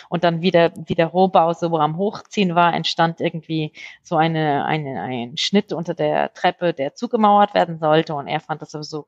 [0.09, 3.71] und dann wieder wie der Rohbau so am Hochziehen war, entstand irgendwie
[4.03, 8.15] so ein eine, eine, ein Schnitt unter der Treppe, der zugemauert werden sollte.
[8.15, 9.07] Und er fand das sowieso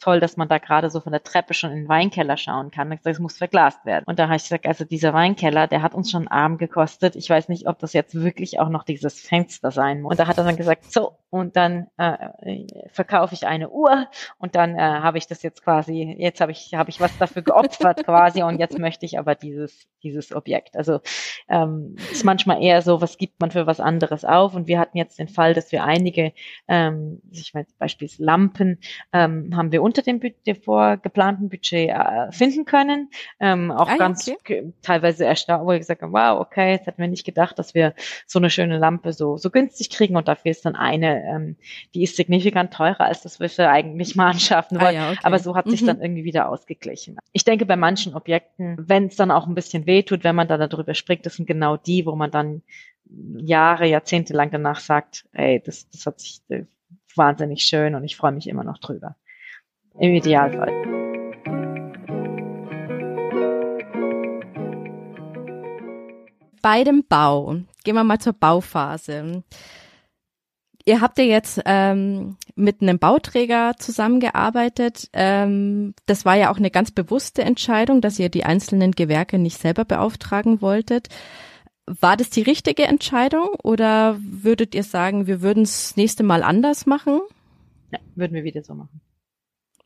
[0.00, 2.98] toll, dass man da gerade so von der Treppe schon in den Weinkeller schauen kann.
[3.04, 4.04] Es muss verglast werden.
[4.06, 7.16] Und da habe ich gesagt, also dieser Weinkeller, der hat uns schon arm gekostet.
[7.16, 10.12] Ich weiß nicht, ob das jetzt wirklich auch noch dieses Fenster sein muss.
[10.12, 14.56] Und da hat er dann gesagt, so, und dann äh, verkaufe ich eine Uhr und
[14.56, 18.04] dann äh, habe ich das jetzt quasi, jetzt habe ich, habe ich was dafür geopfert
[18.04, 20.76] quasi und jetzt möchte ich aber dieses, dieses Objekt.
[20.76, 21.00] Also
[21.48, 24.54] ähm, ist manchmal eher so, was gibt man für was anderes auf?
[24.56, 26.32] Und wir hatten jetzt den Fall, dass wir einige,
[26.66, 28.78] ähm, ich meine beispielsweise Lampen,
[29.12, 33.10] ähm, haben wir unter dem, dem vorgeplanten Budget äh, finden können.
[33.40, 34.72] Ähm, auch ah, ganz okay.
[34.82, 37.92] teilweise erstaunt, wo ich gesagt habe, wow, okay, jetzt hätten wir nicht gedacht, dass wir
[38.24, 41.56] so eine schöne Lampe so, so günstig kriegen und dafür ist dann eine, ähm,
[41.92, 44.96] die ist signifikant teurer, als das wir eigentlich mal anschaffen wollen.
[44.96, 45.20] Ah, ja, okay.
[45.24, 45.86] Aber so hat sich mhm.
[45.86, 47.18] dann irgendwie wieder ausgeglichen.
[47.32, 50.56] Ich denke, bei manchen Objekten, wenn es dann auch ein bisschen wehtut, wenn man da
[50.56, 52.62] darüber spricht, das sind genau die, wo man dann
[53.38, 56.62] Jahre, Jahrzehnte lang danach sagt, ey, das, das hat sich äh,
[57.16, 59.16] wahnsinnig schön und ich freue mich immer noch drüber.
[59.98, 60.72] Im Idealfall.
[66.62, 69.42] Bei dem Bau, gehen wir mal zur Bauphase.
[70.84, 75.08] Ihr habt ja jetzt ähm, mit einem Bauträger zusammengearbeitet.
[75.12, 79.58] Ähm, das war ja auch eine ganz bewusste Entscheidung, dass ihr die einzelnen Gewerke nicht
[79.58, 81.08] selber beauftragen wolltet.
[81.86, 86.86] War das die richtige Entscheidung oder würdet ihr sagen, wir würden es nächste Mal anders
[86.86, 87.20] machen?
[87.90, 89.00] Ja, würden wir wieder so machen.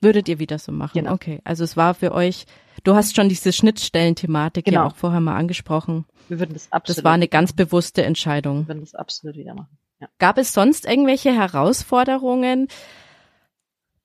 [0.04, 0.92] Würdet ihr wieder so machen?
[0.94, 1.12] Genau.
[1.12, 2.44] Okay, also es war für euch,
[2.84, 4.82] du hast schon diese Schnittstellenthematik genau.
[4.82, 6.04] ja auch vorher mal angesprochen.
[6.28, 6.98] Wir würden das absolut.
[6.98, 8.60] Das war eine ganz bewusste Entscheidung.
[8.60, 9.78] Wir würden das absolut wieder machen.
[10.00, 10.08] Ja.
[10.18, 12.68] Gab es sonst irgendwelche Herausforderungen,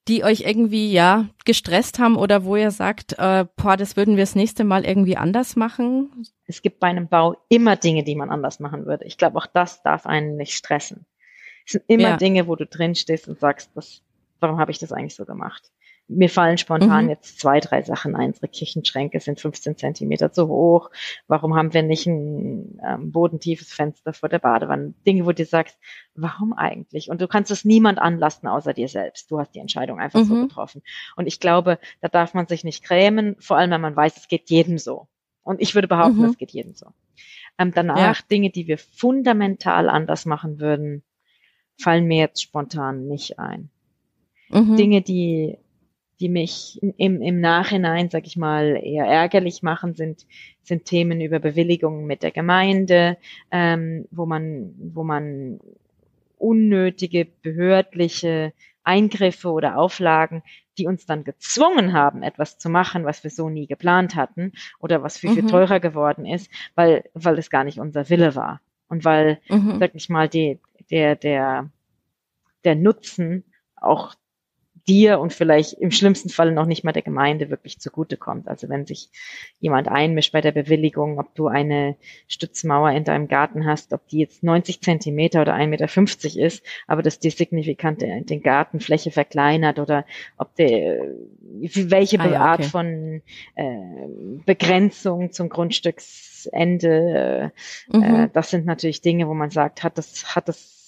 [0.07, 4.23] die euch irgendwie ja gestresst haben oder wo ihr sagt, äh, boah, das würden wir
[4.23, 6.25] das nächste Mal irgendwie anders machen?
[6.45, 9.05] Es gibt bei einem Bau immer Dinge, die man anders machen würde.
[9.05, 11.05] Ich glaube, auch das darf einen nicht stressen.
[11.65, 12.17] Es sind immer ja.
[12.17, 14.01] Dinge, wo du drin stehst und sagst, das,
[14.39, 15.71] warum habe ich das eigentlich so gemacht?
[16.09, 17.11] Mir fallen spontan mhm.
[17.11, 18.29] jetzt zwei, drei Sachen ein.
[18.29, 20.89] Unsere Küchenschränke sind 15 Zentimeter zu hoch.
[21.27, 24.95] Warum haben wir nicht ein ähm, bodentiefes Fenster vor der Badewanne?
[25.05, 25.77] Dinge, wo du sagst,
[26.15, 27.11] warum eigentlich?
[27.11, 29.29] Und du kannst es niemand anlasten außer dir selbst.
[29.29, 30.25] Du hast die Entscheidung einfach mhm.
[30.25, 30.81] so getroffen.
[31.15, 34.27] Und ich glaube, da darf man sich nicht grämen, vor allem wenn man weiß, es
[34.27, 35.07] geht jedem so.
[35.43, 36.25] Und ich würde behaupten, mhm.
[36.25, 36.87] es geht jedem so.
[37.59, 38.25] Ähm, danach ja.
[38.31, 41.03] Dinge, die wir fundamental anders machen würden,
[41.79, 43.69] fallen mir jetzt spontan nicht ein.
[44.49, 44.75] Mhm.
[44.75, 45.59] Dinge, die
[46.19, 50.25] die mich im, im Nachhinein, sag ich mal, eher ärgerlich machen, sind,
[50.61, 53.17] sind Themen über Bewilligungen mit der Gemeinde,
[53.51, 55.59] ähm, wo man, wo man
[56.37, 58.53] unnötige behördliche
[58.83, 60.43] Eingriffe oder Auflagen,
[60.77, 65.03] die uns dann gezwungen haben, etwas zu machen, was wir so nie geplant hatten oder
[65.03, 65.49] was viel, viel mhm.
[65.49, 68.61] teurer geworden ist, weil, weil es gar nicht unser Wille war.
[68.87, 69.77] Und weil, mhm.
[69.79, 70.59] sag ich mal, die,
[70.89, 71.69] der, der,
[72.63, 73.43] der Nutzen
[73.75, 74.15] auch
[74.89, 78.47] dir und vielleicht im schlimmsten Fall noch nicht mal der Gemeinde wirklich zugutekommt.
[78.47, 79.09] Also wenn sich
[79.59, 81.95] jemand einmischt bei der Bewilligung, ob du eine
[82.27, 85.85] Stützmauer in deinem Garten hast, ob die jetzt 90 Zentimeter oder 1,50 Meter
[86.45, 90.05] ist, aber dass die signifikant den Gartenfläche verkleinert oder
[90.37, 91.05] ob der,
[91.51, 92.69] welche ah, ja, Art okay.
[92.69, 93.21] von
[93.55, 93.77] äh,
[94.45, 97.51] Begrenzung zum Grundstücksende,
[97.91, 98.03] äh, mhm.
[98.03, 100.78] äh, das sind natürlich Dinge, wo man sagt, hat das, hat das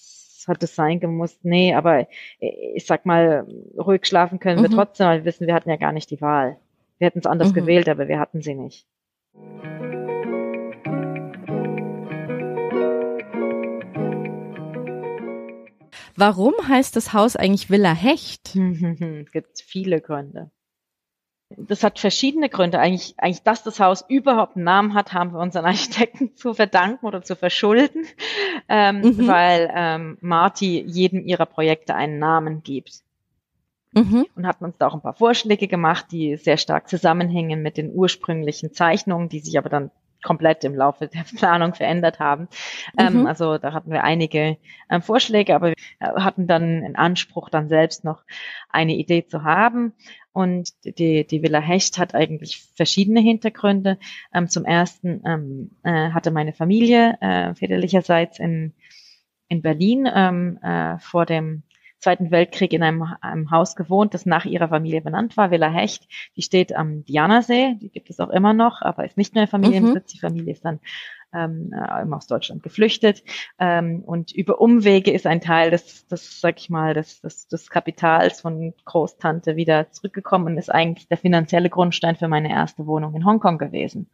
[0.47, 1.39] hat es sein gemusst.
[1.43, 2.07] Nee, aber
[2.39, 4.63] äh, ich sag mal, ruhig schlafen können mhm.
[4.63, 6.57] wir trotzdem, weil wir wissen, wir hatten ja gar nicht die Wahl.
[6.97, 7.55] Wir hätten es anders mhm.
[7.55, 8.87] gewählt, aber wir hatten sie nicht.
[16.15, 18.55] Warum heißt das Haus eigentlich Villa Hecht?
[18.55, 20.51] Es gibt viele Gründe.
[21.57, 22.79] Das hat verschiedene Gründe.
[22.79, 27.05] Eigentlich, eigentlich, dass das Haus überhaupt einen Namen hat, haben wir unseren Architekten zu verdanken
[27.05, 28.05] oder zu verschulden,
[28.69, 29.27] ähm, mhm.
[29.27, 33.01] weil ähm, Marty jedem ihrer Projekte einen Namen gibt.
[33.93, 34.25] Mhm.
[34.35, 37.93] Und hatten uns da auch ein paar Vorschläge gemacht, die sehr stark zusammenhängen mit den
[37.93, 39.91] ursprünglichen Zeichnungen, die sich aber dann
[40.23, 42.47] komplett im Laufe der Planung verändert haben.
[42.97, 43.19] Ähm, mhm.
[43.19, 44.57] Ähm, also da hatten wir einige
[44.89, 48.23] ähm, Vorschläge, aber wir hatten dann in Anspruch, dann selbst noch
[48.69, 49.93] eine Idee zu haben.
[50.33, 53.97] Und die, die Villa Hecht hat eigentlich verschiedene Hintergründe.
[54.33, 58.73] Ähm, zum ersten ähm, äh, hatte meine Familie äh, väterlicherseits in,
[59.49, 61.63] in Berlin ähm, äh, vor dem
[62.01, 66.07] Zweiten Weltkrieg in einem, einem Haus gewohnt, das nach ihrer Familie benannt war, Villa Hecht.
[66.35, 70.13] Die steht am Dianasee, die gibt es auch immer noch, aber ist nicht mehr Familienbesitz.
[70.13, 70.15] Mhm.
[70.15, 70.79] Die Familie ist dann
[71.33, 73.23] ähm, äh, aus Deutschland geflüchtet.
[73.59, 77.69] Ähm, und über Umwege ist ein Teil des, des sag ich mal, des, des, des
[77.69, 83.15] Kapitals von Großtante wieder zurückgekommen und ist eigentlich der finanzielle Grundstein für meine erste Wohnung
[83.15, 84.09] in Hongkong gewesen.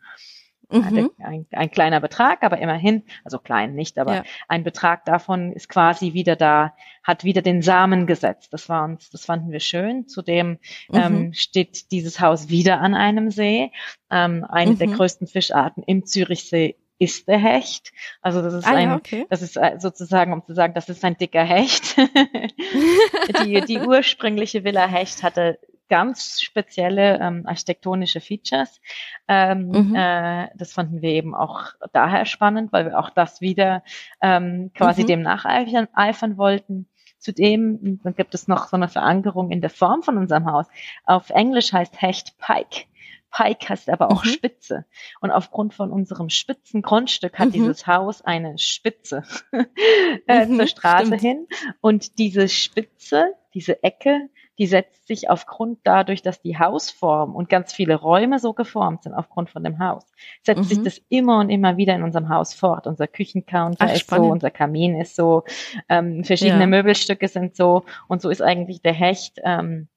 [0.69, 1.11] Mhm.
[1.19, 4.23] Ein, ein, kleiner Betrag, aber immerhin, also klein nicht, aber ja.
[4.49, 8.51] ein Betrag davon ist quasi wieder da, hat wieder den Samen gesetzt.
[8.51, 10.07] Das war uns, das fanden wir schön.
[10.07, 10.59] Zudem
[10.89, 10.95] mhm.
[10.95, 13.71] ähm, steht dieses Haus wieder an einem See.
[14.11, 14.77] Ähm, eine mhm.
[14.77, 17.91] der größten Fischarten im Zürichsee ist der Hecht.
[18.21, 19.25] Also das ist ah, ein, okay.
[19.29, 21.95] das ist äh, sozusagen, um zu sagen, das ist ein dicker Hecht.
[23.43, 25.59] die, die ursprüngliche Villa Hecht hatte
[25.89, 28.81] ganz spezielle ähm, architektonische Features.
[29.27, 29.95] Ähm, mhm.
[29.95, 33.83] äh, das fanden wir eben auch daher spannend, weil wir auch das wieder
[34.21, 35.07] ähm, quasi mhm.
[35.07, 36.87] dem nacheifern wollten.
[37.19, 40.67] Zudem dann gibt es noch so eine Verankerung in der Form von unserem Haus.
[41.03, 42.85] Auf Englisch heißt Hecht Pike.
[43.31, 44.29] Pike heißt aber auch mhm.
[44.29, 44.85] Spitze.
[45.19, 47.53] Und aufgrund von unserem spitzen Grundstück hat mhm.
[47.53, 49.23] dieses Haus eine Spitze
[50.27, 51.21] äh, mhm, zur Straße stimmt.
[51.21, 51.47] hin.
[51.81, 57.73] Und diese Spitze, diese Ecke, die setzt sich aufgrund dadurch, dass die Hausform und ganz
[57.73, 60.03] viele Räume so geformt sind aufgrund von dem Haus,
[60.43, 60.65] setzt mhm.
[60.65, 62.87] sich das immer und immer wieder in unserem Haus fort.
[62.87, 64.25] Unser Küchencounter Ach, ist spannend.
[64.25, 65.43] so, unser Kamin ist so,
[65.89, 66.67] ähm, verschiedene ja.
[66.67, 69.87] Möbelstücke sind so und so ist eigentlich der Hecht ähm,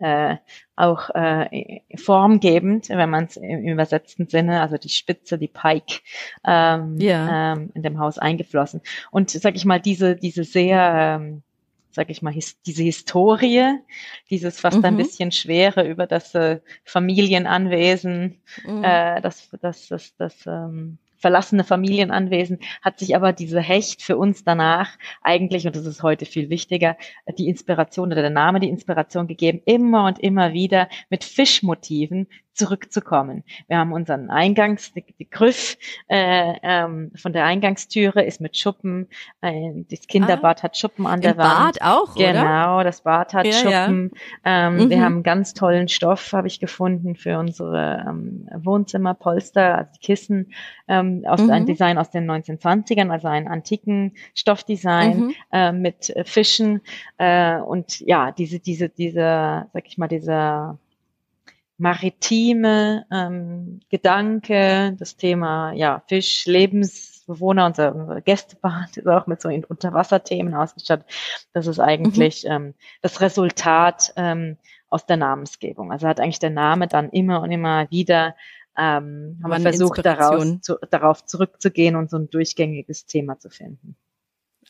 [0.00, 0.36] äh,
[0.76, 6.00] auch äh, formgebend, wenn man es im übersetzten Sinne, also die Spitze, die Pike
[6.44, 7.52] ähm, ja.
[7.52, 8.80] ähm, in dem Haus eingeflossen.
[9.12, 11.42] Und sag ich mal, diese diese sehr ähm,
[11.94, 13.78] sag ich mal, his diese Historie,
[14.28, 14.84] dieses fast mhm.
[14.84, 18.84] ein bisschen schwere über das äh, Familienanwesen, mhm.
[18.84, 24.44] äh, das, das, das, das ähm, verlassene Familienanwesen, hat sich aber diese Hecht für uns
[24.44, 24.90] danach
[25.22, 26.98] eigentlich, und das ist heute viel wichtiger,
[27.38, 33.44] die Inspiration oder der Name die Inspiration gegeben, immer und immer wieder mit Fischmotiven zurückzukommen.
[33.68, 35.76] Wir haben unseren Eingangs, die, die Griff
[36.08, 39.08] äh, ähm, von der Eingangstüre ist mit Schuppen.
[39.40, 41.78] Äh, das Kinderbad ah, hat Schuppen an der Wand.
[41.78, 42.84] Bad auch, Genau, oder?
[42.84, 44.10] das Bad hat ja, Schuppen.
[44.44, 44.68] Ja.
[44.68, 44.90] Ähm, mhm.
[44.90, 50.52] Wir haben ganz tollen Stoff, habe ich gefunden, für unsere ähm, Wohnzimmerpolster, also die Kissen,
[50.88, 51.50] ähm, aus mhm.
[51.50, 55.34] ein Design aus den 1920ern, also ein antiken Stoffdesign mhm.
[55.52, 56.80] äh, mit Fischen
[57.18, 60.78] äh, und ja, diese, diese, diese, sag ich mal, dieser
[61.78, 70.54] maritime ähm, Gedanke, das Thema ja Fisch, Lebensbewohner, unser, Gästebad ist auch mit so Unterwasserthemen
[70.54, 71.06] ausgestattet.
[71.52, 72.50] Das ist eigentlich mhm.
[72.50, 74.56] ähm, das Resultat ähm,
[74.88, 75.90] aus der Namensgebung.
[75.90, 78.36] Also hat eigentlich der Name dann immer und immer wieder
[78.76, 83.96] ähm, haben wir versucht, daraus, zu, darauf zurückzugehen und so ein durchgängiges Thema zu finden.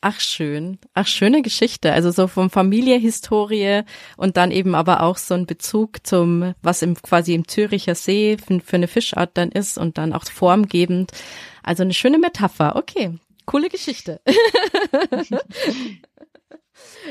[0.07, 1.91] Ach schön, ach schöne Geschichte.
[1.91, 3.81] Also so vom Familienhistorie
[4.17, 8.37] und dann eben aber auch so ein Bezug zum, was im quasi im Züricher See
[8.37, 11.11] für, für eine Fischart dann ist und dann auch formgebend.
[11.63, 12.75] Also eine schöne Metapher.
[12.75, 14.21] Okay, coole Geschichte.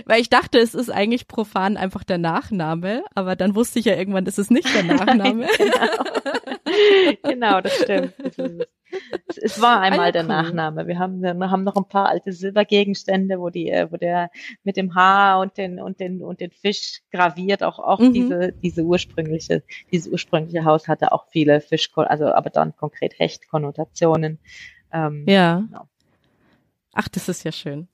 [0.06, 3.96] Weil ich dachte, es ist eigentlich profan einfach der Nachname, aber dann wusste ich ja
[3.96, 5.46] irgendwann, ist es nicht der Nachname.
[5.56, 6.04] genau.
[7.22, 8.14] genau, das stimmt.
[9.26, 9.62] Das ist es.
[9.62, 10.28] war einmal ah, der cool.
[10.28, 10.86] Nachname.
[10.86, 14.30] Wir haben, wir haben noch ein paar alte Silbergegenstände, wo die, äh, wo der
[14.62, 18.12] mit dem Haar und den und den und den Fisch graviert auch auch mhm.
[18.12, 24.38] diese diese ursprüngliche dieses ursprüngliche Haus hatte auch viele Fisch, also aber dann konkret Hechtkonnotationen.
[24.92, 25.64] Ähm, ja.
[25.66, 25.88] Genau.
[26.92, 27.88] Ach, das ist ja schön.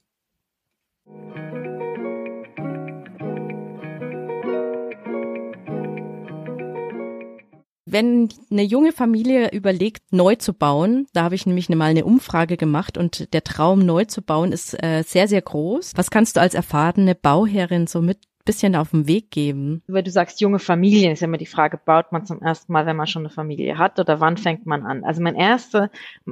[7.93, 12.57] Wenn eine junge Familie überlegt, neu zu bauen, da habe ich nämlich mal eine Umfrage
[12.57, 15.95] gemacht und der Traum, neu zu bauen, ist äh, sehr, sehr groß.
[15.97, 19.83] Was kannst du als erfahrene Bauherrin so mit bisschen auf den Weg geben?
[19.89, 22.87] Weil du sagst, junge Familien, ist ja immer die Frage, baut man zum ersten Mal,
[22.87, 25.05] wenn man schon eine Familie hat oder wann fängt man an?
[25.05, 25.91] Also mein erste,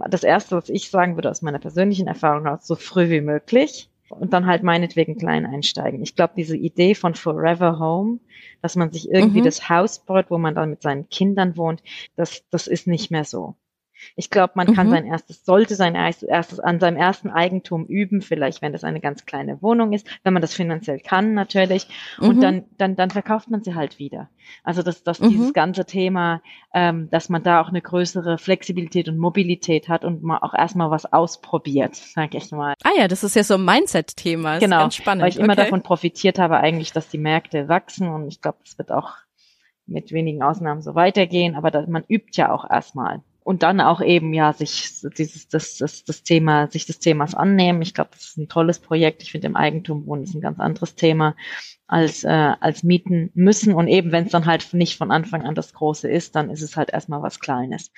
[0.09, 3.91] das erste, was ich sagen würde aus meiner persönlichen Erfahrung aus, so früh wie möglich
[4.11, 6.03] und dann halt meinetwegen klein einsteigen.
[6.03, 8.21] Ich glaube, diese Idee von Forever Home,
[8.63, 9.45] dass man sich irgendwie mhm.
[9.45, 11.83] das Haus baut, wo man dann mit seinen Kindern wohnt,
[12.17, 13.57] das, das ist nicht mehr so.
[14.17, 14.93] Ich glaube, man kann mhm.
[14.93, 19.27] sein erstes, sollte sein erstes an seinem ersten Eigentum üben, vielleicht, wenn das eine ganz
[19.27, 21.89] kleine Wohnung ist, wenn man das finanziell kann, natürlich.
[22.19, 22.41] Und mhm.
[22.41, 24.29] dann, dann, dann verkauft man sie halt wieder.
[24.65, 25.31] Also, dass, dass mhm.
[25.31, 26.43] dieses ganze Thema,
[26.73, 30.91] ähm, dass man da auch eine größere Flexibilität und Mobilität hat und man auch erstmal
[30.91, 32.75] was ausprobiert, sag ich mal.
[32.83, 34.59] Ah ja, das ist ja so ein Mindset-Thema.
[34.59, 34.79] Genau.
[34.79, 35.23] Ganz spannend.
[35.23, 38.79] Weil ich immer davon profitiert habe, eigentlich, dass die Märkte wachsen und ich glaube, das
[38.79, 39.15] wird auch
[39.89, 44.03] mit wenigen Ausnahmen so weitergehen, aber dass, man übt ja auch erstmal und dann auch
[44.03, 47.81] eben ja sich dieses das das das Thema sich des Themas annehmen.
[47.81, 49.23] Ich glaube, das ist ein tolles Projekt.
[49.23, 51.35] Ich finde im Eigentum wohnen ist ein ganz anderes Thema
[51.89, 53.75] als, äh, als mieten müssen.
[53.75, 56.63] Und eben, wenn es dann halt nicht von Anfang an das Große ist, dann ist
[56.63, 57.91] es halt erstmal was Kleines.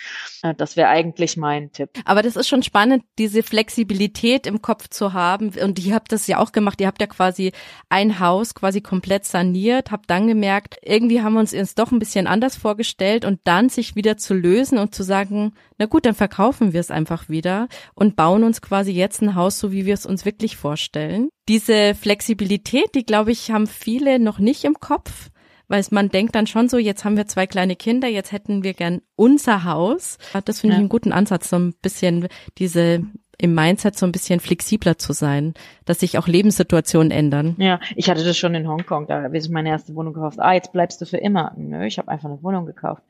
[0.43, 1.91] Äh, das wäre eigentlich mein Tipp.
[2.05, 5.51] Aber das ist schon spannend, diese Flexibilität im Kopf zu haben.
[5.61, 6.81] Und ihr habt das ja auch gemacht.
[6.81, 7.51] Ihr habt ja quasi
[7.89, 11.99] ein Haus quasi komplett saniert, habt dann gemerkt, irgendwie haben wir uns jetzt doch ein
[11.99, 15.40] bisschen anders vorgestellt und dann sich wieder zu lösen und zu sagen,
[15.79, 19.59] na gut, dann verkaufen wir es einfach wieder und bauen uns quasi jetzt ein Haus,
[19.59, 24.39] so wie wir es uns wirklich vorstellen diese Flexibilität, die glaube ich, haben viele noch
[24.39, 25.31] nicht im Kopf,
[25.67, 28.73] weil man denkt dann schon so, jetzt haben wir zwei kleine Kinder, jetzt hätten wir
[28.73, 30.19] gern unser Haus.
[30.45, 30.79] Das finde ja.
[30.79, 33.03] ich einen guten Ansatz, so ein bisschen diese
[33.37, 35.55] im Mindset so ein bisschen flexibler zu sein,
[35.87, 37.57] dass sich auch Lebenssituationen ändern.
[37.59, 40.39] Ja, ich hatte das schon in Hongkong, da habe ich meine erste Wohnung gekauft.
[40.39, 41.53] Ah, jetzt bleibst du für immer.
[41.57, 43.03] Nö, ich habe einfach eine Wohnung gekauft.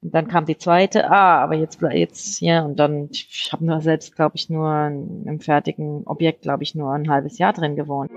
[0.00, 3.80] Und dann kam die zweite, ah, aber jetzt jetzt hier und dann, ich habe nur
[3.80, 8.10] selbst, glaube ich, nur im fertigen Objekt, glaube ich, nur ein halbes Jahr drin gewohnt.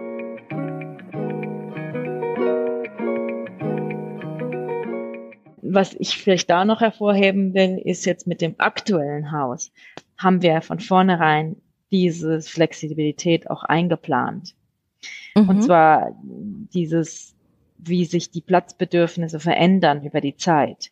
[5.64, 9.72] Was ich vielleicht da noch hervorheben will, ist jetzt mit dem aktuellen Haus,
[10.18, 11.56] haben wir von vornherein
[11.92, 14.54] diese Flexibilität auch eingeplant.
[15.36, 15.50] Mhm.
[15.50, 17.36] Und zwar dieses,
[17.78, 20.92] wie sich die Platzbedürfnisse verändern über die Zeit.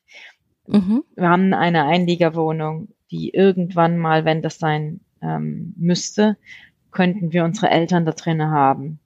[0.70, 1.04] Mhm.
[1.16, 6.38] Wir haben eine Einliegerwohnung, die irgendwann mal, wenn das sein ähm, müsste,
[6.92, 9.00] könnten wir unsere Eltern da drinnen haben.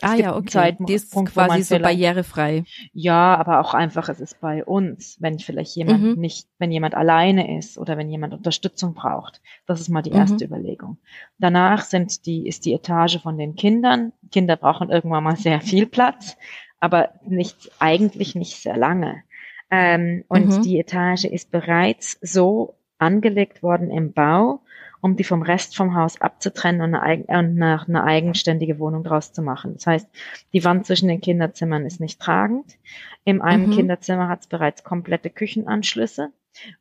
[0.00, 0.76] Es ah ja, okay.
[0.78, 2.62] Die ist quasi so barrierefrei.
[2.92, 6.14] Ja, aber auch einfach, es ist bei uns, wenn vielleicht jemand mhm.
[6.20, 9.40] nicht, wenn jemand alleine ist oder wenn jemand Unterstützung braucht.
[9.66, 10.52] Das ist mal die erste mhm.
[10.52, 10.98] Überlegung.
[11.38, 14.12] Danach sind die, ist die Etage von den Kindern.
[14.30, 16.36] Kinder brauchen irgendwann mal sehr viel Platz,
[16.78, 19.24] aber nicht, eigentlich nicht sehr lange.
[19.70, 20.62] Ähm, und mhm.
[20.62, 24.60] die Etage ist bereits so angelegt worden im Bau,
[25.00, 29.32] um die vom Rest vom Haus abzutrennen und eine, und eine, eine eigenständige Wohnung draus
[29.32, 29.74] zu machen.
[29.74, 30.08] Das heißt,
[30.52, 32.78] die Wand zwischen den Kinderzimmern ist nicht tragend.
[33.24, 33.74] In einem mhm.
[33.74, 36.32] Kinderzimmer hat es bereits komplette Küchenanschlüsse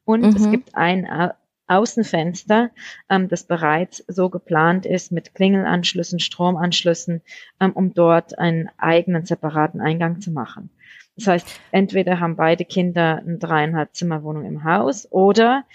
[0.06, 0.36] und mhm.
[0.36, 1.08] es gibt ein
[1.68, 2.72] Außenfenster,
[3.10, 7.22] ähm, das bereits so geplant ist mit Klingelanschlüssen, Stromanschlüssen,
[7.60, 10.70] ähm, um dort einen eigenen separaten Eingang zu machen.
[11.18, 15.66] Das heißt, entweder haben beide Kinder eine dreieinhalb Zimmerwohnung im Haus oder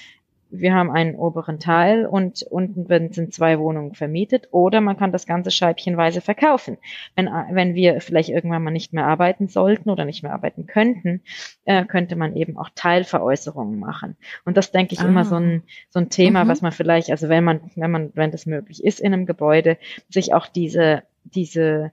[0.55, 5.26] wir haben einen oberen Teil und unten sind zwei Wohnungen vermietet oder man kann das
[5.26, 6.76] Ganze scheibchenweise verkaufen.
[7.16, 11.22] Wenn, wenn wir vielleicht irgendwann mal nicht mehr arbeiten sollten oder nicht mehr arbeiten könnten,
[11.64, 14.16] äh, könnte man eben auch Teilveräußerungen machen.
[14.45, 15.07] Und das denke ich ah.
[15.07, 16.49] immer so ein, so ein Thema, mhm.
[16.49, 19.78] was man vielleicht, also wenn man, wenn man, wenn das möglich ist in einem Gebäude,
[20.11, 21.93] sich auch diese, diese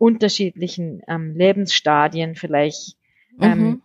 [0.00, 2.96] unterschiedlichen ähm, Lebensstadien vielleicht
[3.38, 3.82] ähm, mhm.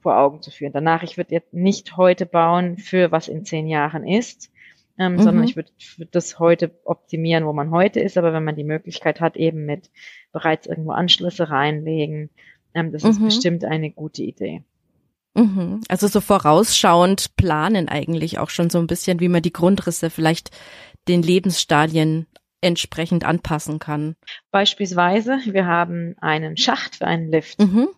[0.00, 0.72] vor Augen zu führen.
[0.72, 4.50] Danach, ich würde jetzt nicht heute bauen für was in zehn Jahren ist,
[4.98, 5.22] ähm, mhm.
[5.22, 8.16] sondern ich würde würd das heute optimieren, wo man heute ist.
[8.16, 9.90] Aber wenn man die Möglichkeit hat, eben mit
[10.32, 12.30] bereits irgendwo Anschlüsse reinlegen,
[12.72, 13.10] ähm, das mhm.
[13.10, 14.64] ist bestimmt eine gute Idee.
[15.34, 15.82] Mhm.
[15.88, 20.50] Also so vorausschauend planen eigentlich auch schon so ein bisschen, wie man die Grundrisse vielleicht
[21.08, 22.26] den Lebensstadien
[22.60, 24.16] entsprechend anpassen kann.
[24.50, 27.58] Beispielsweise, wir haben einen Schacht für einen Lift.
[27.60, 27.88] Mhm.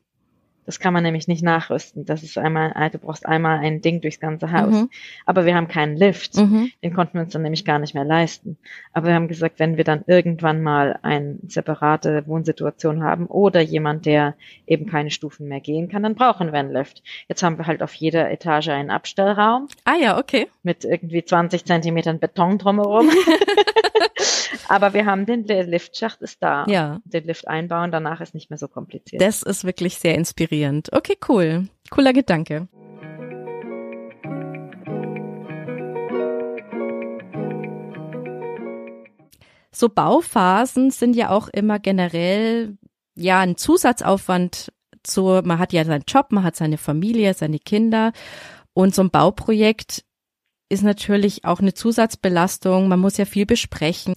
[0.65, 2.05] Das kann man nämlich nicht nachrüsten.
[2.05, 4.73] Das ist einmal, äh, du brauchst einmal ein Ding durchs ganze Haus.
[4.73, 4.91] Mhm.
[5.27, 6.37] Aber wir haben keinen Lift.
[6.37, 6.71] Mhm.
[6.85, 8.57] Den konnten wir uns dann nämlich gar nicht mehr leisten.
[8.93, 14.07] Aber wir haben gesagt, wenn wir dann irgendwann mal eine separate Wohnsituation haben oder jemand,
[14.07, 14.35] der
[14.67, 17.03] eben keine Stufen mehr gehen kann, dann brauchen wir einen Lift.
[17.29, 20.47] Jetzt haben wir halt auf jeder Etage einen Abstellraum Ah ja, okay.
[20.63, 23.11] mit irgendwie 20 Zentimetern Beton drumherum.
[24.68, 26.64] Aber wir haben den Liftschacht ist da.
[26.66, 27.01] Ja.
[27.05, 29.20] Den Lift einbauen, danach ist nicht mehr so kompliziert.
[29.20, 30.93] Das ist wirklich sehr inspirierend.
[30.93, 31.68] Okay, cool.
[31.91, 32.68] Cooler Gedanke.
[39.75, 42.77] So Bauphasen sind ja auch immer generell
[43.14, 48.12] ja ein Zusatzaufwand zu, man hat ja seinen Job, man hat seine Familie, seine Kinder
[48.75, 50.05] und so ein Bauprojekt
[50.73, 52.89] ist natürlich auch eine Zusatzbelastung.
[52.89, 54.14] Man muss ja viel besprechen.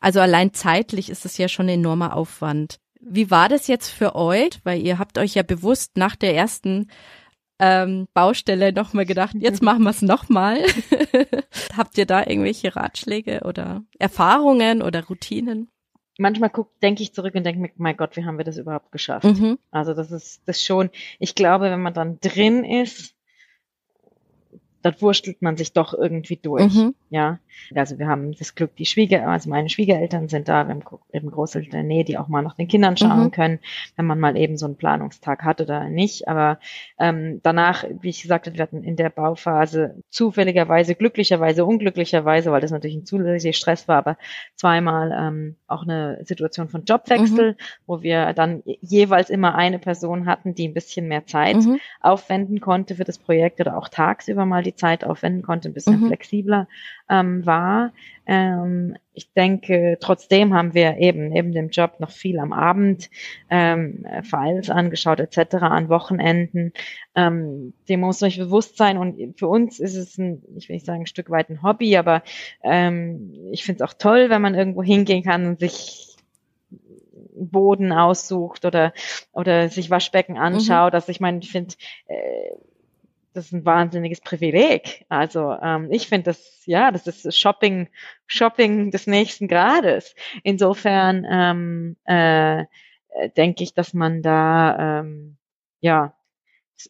[0.00, 2.78] Also allein zeitlich ist es ja schon ein enormer Aufwand.
[3.00, 4.60] Wie war das jetzt für euch?
[4.64, 6.88] Weil ihr habt euch ja bewusst nach der ersten
[7.58, 10.58] ähm, Baustelle nochmal gedacht, jetzt machen wir es nochmal.
[11.76, 15.68] habt ihr da irgendwelche Ratschläge oder Erfahrungen oder Routinen?
[16.18, 18.90] Manchmal guck, denke ich zurück und denke mir, mein Gott, wie haben wir das überhaupt
[18.90, 19.24] geschafft?
[19.24, 19.58] Mhm.
[19.70, 20.88] Also das ist das schon,
[21.18, 23.15] ich glaube, wenn man dann drin ist,
[24.86, 26.72] dann wurstelt man sich doch irgendwie durch.
[26.72, 26.94] Mhm.
[27.10, 27.40] Ja,
[27.74, 30.82] also wir haben das Glück, die Schwieger, also meine Schwiegereltern sind da, wir haben
[31.12, 33.30] eben Großeltern in der Nähe, die auch mal nach den Kindern schauen Mhm.
[33.30, 33.58] können,
[33.96, 36.28] wenn man mal eben so einen Planungstag hat oder nicht.
[36.28, 36.58] Aber
[36.98, 42.60] ähm, danach, wie ich gesagt habe, wir hatten in der Bauphase zufälligerweise, glücklicherweise, unglücklicherweise, weil
[42.60, 44.16] das natürlich ein zusätzlicher Stress war, aber
[44.54, 47.56] zweimal ähm, auch eine Situation von Jobwechsel, Mhm.
[47.86, 51.78] wo wir dann jeweils immer eine Person hatten, die ein bisschen mehr Zeit Mhm.
[52.00, 56.00] aufwenden konnte für das Projekt oder auch tagsüber mal die Zeit aufwenden konnte, ein bisschen
[56.00, 56.06] Mhm.
[56.06, 56.68] flexibler
[57.08, 57.92] ähm, war.
[58.26, 63.08] Ähm, ich denke, trotzdem haben wir eben neben dem Job noch viel am Abend
[63.48, 65.54] ähm, äh, Files angeschaut etc.
[65.54, 66.72] an Wochenenden.
[67.14, 70.74] Ähm, dem muss man sich bewusst sein und für uns ist es ein, ich will
[70.74, 72.22] nicht sagen ein Stück weit ein Hobby, aber
[72.62, 76.16] ähm, ich finde es auch toll, wenn man irgendwo hingehen kann und sich
[77.38, 78.92] Boden aussucht oder
[79.32, 80.94] oder sich Waschbecken anschaut.
[80.94, 81.74] Also ich meine, ich finde,
[82.06, 82.50] äh,
[83.36, 85.04] das ist ein wahnsinniges Privileg.
[85.08, 87.88] Also ähm, ich finde das, ja, das ist Shopping,
[88.26, 90.14] Shopping des nächsten Grades.
[90.42, 92.64] Insofern ähm, äh,
[93.36, 95.36] denke ich, dass man da ähm,
[95.80, 96.14] ja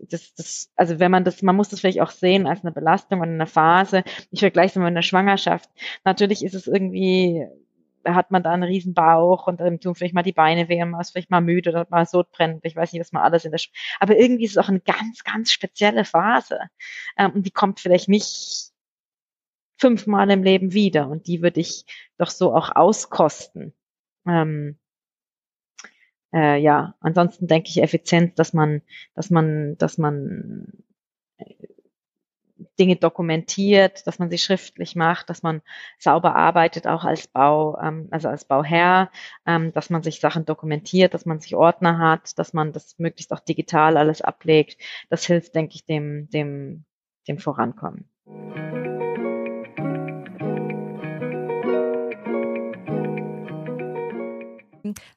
[0.08, 3.20] das, das, also wenn man das, man muss das vielleicht auch sehen als eine Belastung
[3.20, 4.04] und eine Phase.
[4.30, 5.70] Ich vergleiche es mal mit einer Schwangerschaft.
[6.04, 7.46] Natürlich ist es irgendwie,
[8.14, 10.90] hat man da einen riesen Bauch und dann tun vielleicht mal die Beine weh und
[10.90, 12.64] man ist vielleicht mal müde oder mal sodbrennt.
[12.64, 14.80] Ich weiß nicht, was man alles in der, Sch aber irgendwie ist es auch eine
[14.80, 16.58] ganz, ganz spezielle Phase.
[17.18, 18.72] Ähm, und die kommt vielleicht nicht
[19.78, 21.84] fünfmal im Leben wieder und die würde ich
[22.18, 23.74] doch so auch auskosten.
[24.26, 24.78] Ähm,
[26.32, 28.82] äh, ja, ansonsten denke ich effizient, dass man,
[29.14, 30.84] dass man, dass man
[32.78, 35.62] Dinge dokumentiert, dass man sie schriftlich macht, dass man
[35.98, 39.10] sauber arbeitet, auch als Bau, ähm, also als Bauherr,
[39.46, 43.32] ähm, dass man sich Sachen dokumentiert, dass man sich Ordner hat, dass man das möglichst
[43.32, 44.80] auch digital alles ablegt.
[45.10, 46.84] Das hilft, denke ich, dem, dem,
[47.28, 48.08] dem Vorankommen.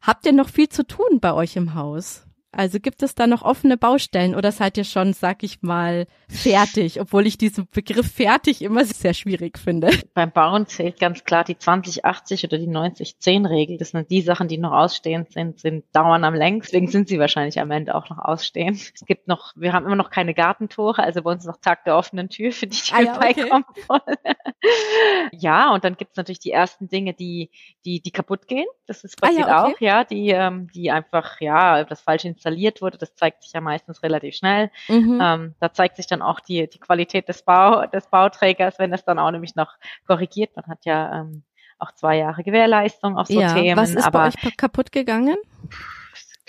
[0.01, 2.28] Habt ihr noch viel zu tun bei euch im Haus?
[2.51, 6.99] Also gibt es da noch offene Baustellen oder seid ihr schon, sag ich mal, fertig,
[6.99, 9.91] obwohl ich diesen Begriff fertig immer sehr schwierig finde?
[10.15, 13.77] Beim Bauen zählt ganz klar die 20-80 oder die 90-10-Regel.
[13.77, 16.71] Das sind die Sachen, die noch ausstehend sind, sind dauern am längsten.
[16.71, 18.77] Deswegen sind sie wahrscheinlich am Ende auch noch ausstehend.
[18.95, 21.97] Es gibt noch, wir haben immer noch keine Gartentore, also bei uns noch Tag der
[21.97, 23.33] offenen Tür, für die ich Ah ja, okay.
[23.33, 24.17] vorbeikommen wollen.
[25.33, 27.51] ja, und dann gibt es natürlich die ersten Dinge, die,
[27.85, 28.65] die, die kaputt gehen.
[28.87, 29.73] Das ist Ah ja, passiert okay.
[29.75, 32.97] auch, ja, die, ähm, die einfach, ja, das falsch installiert wurde.
[32.97, 34.71] Das zeigt sich ja meistens relativ schnell.
[34.87, 35.19] Mhm.
[35.21, 39.03] Ähm, da zeigt sich dann auch die, die Qualität des, Bau, des Bauträgers, wenn es
[39.03, 39.75] dann auch nämlich noch
[40.07, 40.55] korrigiert.
[40.55, 41.43] Man hat ja ähm,
[41.77, 43.77] auch zwei Jahre Gewährleistung auf so ja, Themen.
[43.77, 45.37] was ist aber bei euch kaputt gegangen?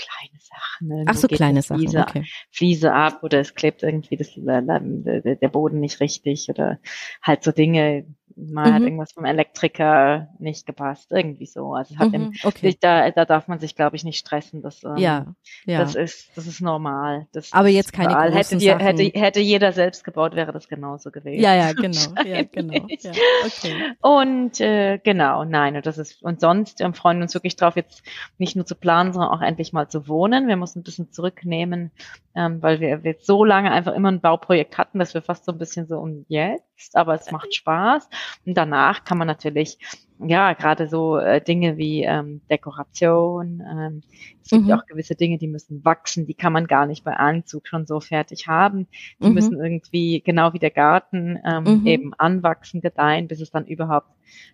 [0.01, 0.91] kleine Sachen.
[0.91, 2.25] Irgendwo Ach so, kleine eine Sachen, Fliese, okay.
[2.51, 6.79] Fliese ab oder es klebt irgendwie das, der Boden nicht richtig oder
[7.23, 8.07] halt so Dinge.
[8.53, 8.87] Mal hat Mhm.
[8.87, 11.75] irgendwas vom Elektriker nicht gepasst, irgendwie so.
[11.75, 12.77] Also hat im, Mhm, okay.
[12.81, 14.63] da, da darf man sich, glaube ich, nicht stressen.
[14.63, 15.27] Das, ähm, Ja,
[15.67, 15.79] ja.
[15.79, 17.27] das ist, das ist normal.
[17.33, 18.31] Das Aber jetzt keine überall.
[18.31, 18.87] großen hätte, wir- Sachen.
[18.99, 21.43] hätte, hätte jeder selbst gebaut, wäre das genauso gewesen.
[21.43, 22.15] ja, ja, genau.
[22.25, 22.87] Ja, genau.
[23.01, 23.13] Ja,
[23.45, 23.93] okay.
[24.01, 27.77] Und äh, genau, nein, und das ist und sonst ähm, freuen wir uns wirklich drauf,
[27.77, 28.03] jetzt
[28.39, 30.49] nicht nur zu planen, sondern auch endlich mal zu wohnen.
[30.49, 31.91] Wir müssen ein bisschen zurücknehmen
[32.37, 35.51] ähm, weil wir jetzt so lange einfach immer ein Bauprojekt hatten, dass wir fast so
[35.53, 36.63] ein bisschen so um jetzt,
[36.95, 38.09] aber es macht Spaß.
[38.47, 39.79] Und danach kann man natürlich
[40.27, 43.63] ja, gerade so äh, Dinge wie ähm, Dekoration.
[43.67, 44.03] Ähm,
[44.43, 44.73] es gibt mhm.
[44.73, 48.01] auch gewisse Dinge, die müssen wachsen, die kann man gar nicht bei Anzug schon so
[48.01, 48.87] fertig haben.
[49.23, 49.35] Die mhm.
[49.35, 51.87] müssen irgendwie, genau wie der Garten, ähm, mhm.
[51.87, 54.09] eben anwachsen, gedeihen, bis es dann überhaupt,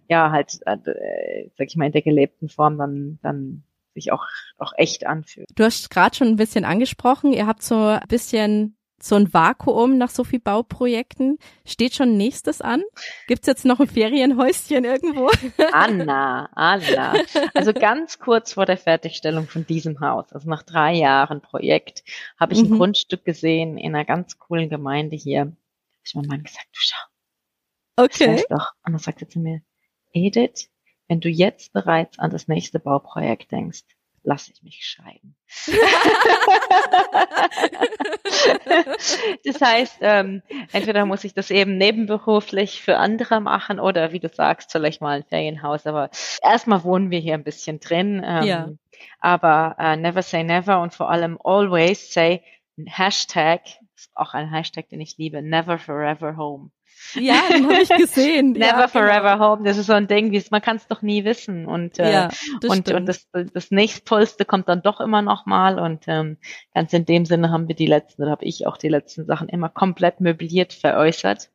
[0.08, 3.64] ja, halt, äh, sag ich mal, in der gelebten Form dann, dann
[3.94, 4.24] sich auch,
[4.58, 5.48] auch echt anfühlt.
[5.54, 9.99] Du hast gerade schon ein bisschen angesprochen, ihr habt so ein bisschen so ein Vakuum
[9.99, 11.38] nach so viel Bauprojekten.
[11.64, 12.82] Steht schon nächstes an?
[13.26, 15.30] Gibt's jetzt noch ein Ferienhäuschen irgendwo?
[15.72, 17.14] Anna, Anna.
[17.55, 22.05] Also ganz kurz vor der Fertigstellung von diesem Haus, also nach drei Jahren Projekt,
[22.38, 22.78] habe ich ein mhm.
[22.78, 25.53] Grundstück gesehen in einer ganz coolen Gemeinde hier.
[26.05, 27.07] Ich habe meinem Mann gesagt, du schau.
[27.97, 28.36] Okay.
[28.36, 28.72] Das doch.
[28.84, 29.62] Und dann sagte zu mir,
[30.12, 30.70] Edith,
[31.09, 33.84] wenn du jetzt bereits an das nächste Bauprojekt denkst,
[34.26, 35.34] lasse ich mich scheiden.
[39.44, 44.28] das heißt, ähm, entweder muss ich das eben nebenberuflich für andere machen oder wie du
[44.28, 45.86] sagst, vielleicht mal ein Ferienhaus.
[45.86, 46.10] Aber
[46.42, 48.20] erstmal wohnen wir hier ein bisschen drin.
[48.26, 48.68] Ähm, ja.
[49.20, 52.42] Aber äh, never say never und vor allem always say
[52.84, 53.62] Hashtag,
[53.94, 56.70] ist auch ein Hashtag, den ich liebe, never forever home.
[57.14, 58.53] Ja, den habe ich gesehen.
[58.53, 59.53] Never ja, forever genau.
[59.53, 59.64] home.
[59.64, 61.66] Das ist so ein Ding, wie man kann es doch nie wissen.
[61.66, 62.28] Und äh, ja,
[62.61, 65.78] das und und das das nächstvollste kommt dann doch immer noch mal.
[65.78, 66.36] Und ähm,
[66.74, 69.49] ganz in dem Sinne haben wir die letzten, oder habe ich auch die letzten Sachen
[69.49, 71.51] immer komplett möbliert veräußert.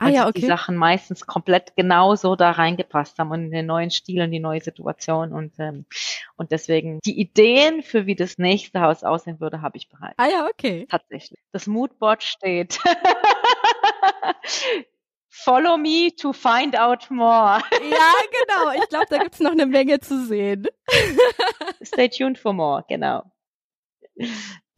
[0.00, 0.40] Ah ja, okay.
[0.40, 4.38] Die Sachen meistens komplett genauso da reingepasst haben und in den neuen Stil und die
[4.38, 5.86] neue Situation und ähm,
[6.36, 10.14] und deswegen die Ideen für wie das nächste Haus aussehen würde, habe ich bereits.
[10.18, 10.86] Ah ja, okay.
[10.88, 11.40] Tatsächlich.
[11.50, 12.78] Das Moodboard steht.
[15.30, 17.60] Follow me to find out more.
[17.72, 18.82] ja, genau.
[18.82, 20.66] Ich glaube, da gibt's noch eine Menge zu sehen.
[21.82, 23.22] Stay tuned for more, genau.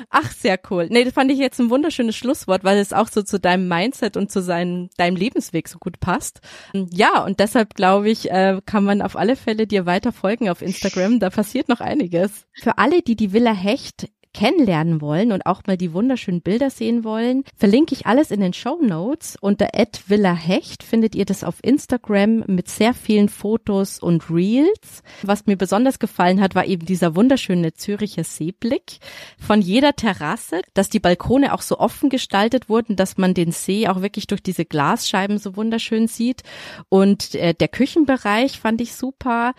[0.08, 0.86] Ach, sehr cool.
[0.90, 4.16] Nee, das fand ich jetzt ein wunderschönes Schlusswort, weil es auch so zu deinem Mindset
[4.16, 6.40] und zu seinem, deinem Lebensweg so gut passt.
[6.72, 10.62] Ja, und deshalb glaube ich, äh, kann man auf alle Fälle dir weiter folgen auf
[10.62, 11.20] Instagram.
[11.20, 12.46] Da passiert noch einiges.
[12.60, 17.04] Für alle, die die Villa Hecht kennenlernen wollen und auch mal die wunderschönen Bilder sehen
[17.04, 19.36] wollen, verlinke ich alles in den Show Notes.
[19.40, 19.68] Unter
[20.06, 25.02] @villahecht findet ihr das auf Instagram mit sehr vielen Fotos und Reels.
[25.22, 28.98] Was mir besonders gefallen hat, war eben dieser wunderschöne Züricher Seeblick
[29.38, 33.88] von jeder Terrasse, dass die Balkone auch so offen gestaltet wurden, dass man den See
[33.88, 36.42] auch wirklich durch diese Glasscheiben so wunderschön sieht.
[36.88, 39.54] Und äh, der Küchenbereich fand ich super.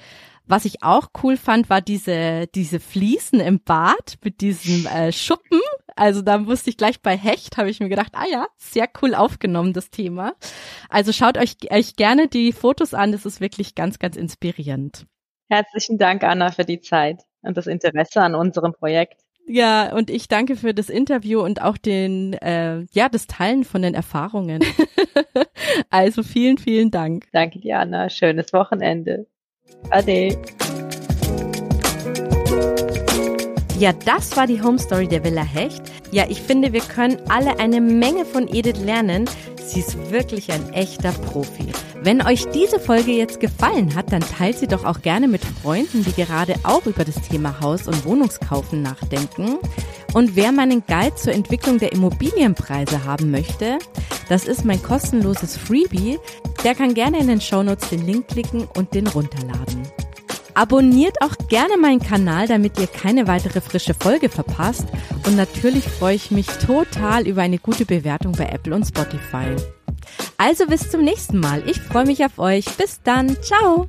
[0.51, 5.61] Was ich auch cool fand, war diese, diese Fliesen im Bad mit diesem äh, Schuppen.
[5.95, 9.15] Also da musste ich gleich bei Hecht, habe ich mir gedacht, ah ja, sehr cool
[9.15, 10.33] aufgenommen, das Thema.
[10.89, 15.05] Also schaut euch, euch gerne die Fotos an, das ist wirklich ganz, ganz inspirierend.
[15.47, 19.21] Herzlichen Dank, Anna, für die Zeit und das Interesse an unserem Projekt.
[19.47, 23.83] Ja, und ich danke für das Interview und auch den, äh, ja, das Teilen von
[23.83, 24.61] den Erfahrungen.
[25.89, 27.29] also vielen, vielen Dank.
[27.31, 28.09] Danke dir, Anna.
[28.09, 29.27] Schönes Wochenende.
[29.89, 30.37] 阿迪。
[33.81, 35.81] Ja, das war die Home Story der Villa Hecht.
[36.11, 39.27] Ja, ich finde, wir können alle eine Menge von Edith lernen.
[39.57, 41.71] Sie ist wirklich ein echter Profi.
[42.03, 46.05] Wenn euch diese Folge jetzt gefallen hat, dann teilt sie doch auch gerne mit Freunden,
[46.05, 49.57] die gerade auch über das Thema Haus- und Wohnungskaufen nachdenken.
[50.13, 53.79] Und wer meinen Guide zur Entwicklung der Immobilienpreise haben möchte,
[54.29, 56.19] das ist mein kostenloses Freebie.
[56.63, 59.81] Der kann gerne in den Shownotes den Link klicken und den runterladen.
[60.53, 64.87] Abonniert auch gerne meinen Kanal, damit ihr keine weitere frische Folge verpasst.
[65.25, 69.55] Und natürlich freue ich mich total über eine gute Bewertung bei Apple und Spotify.
[70.37, 71.63] Also bis zum nächsten Mal.
[71.67, 72.65] Ich freue mich auf euch.
[72.77, 73.37] Bis dann.
[73.41, 73.87] Ciao.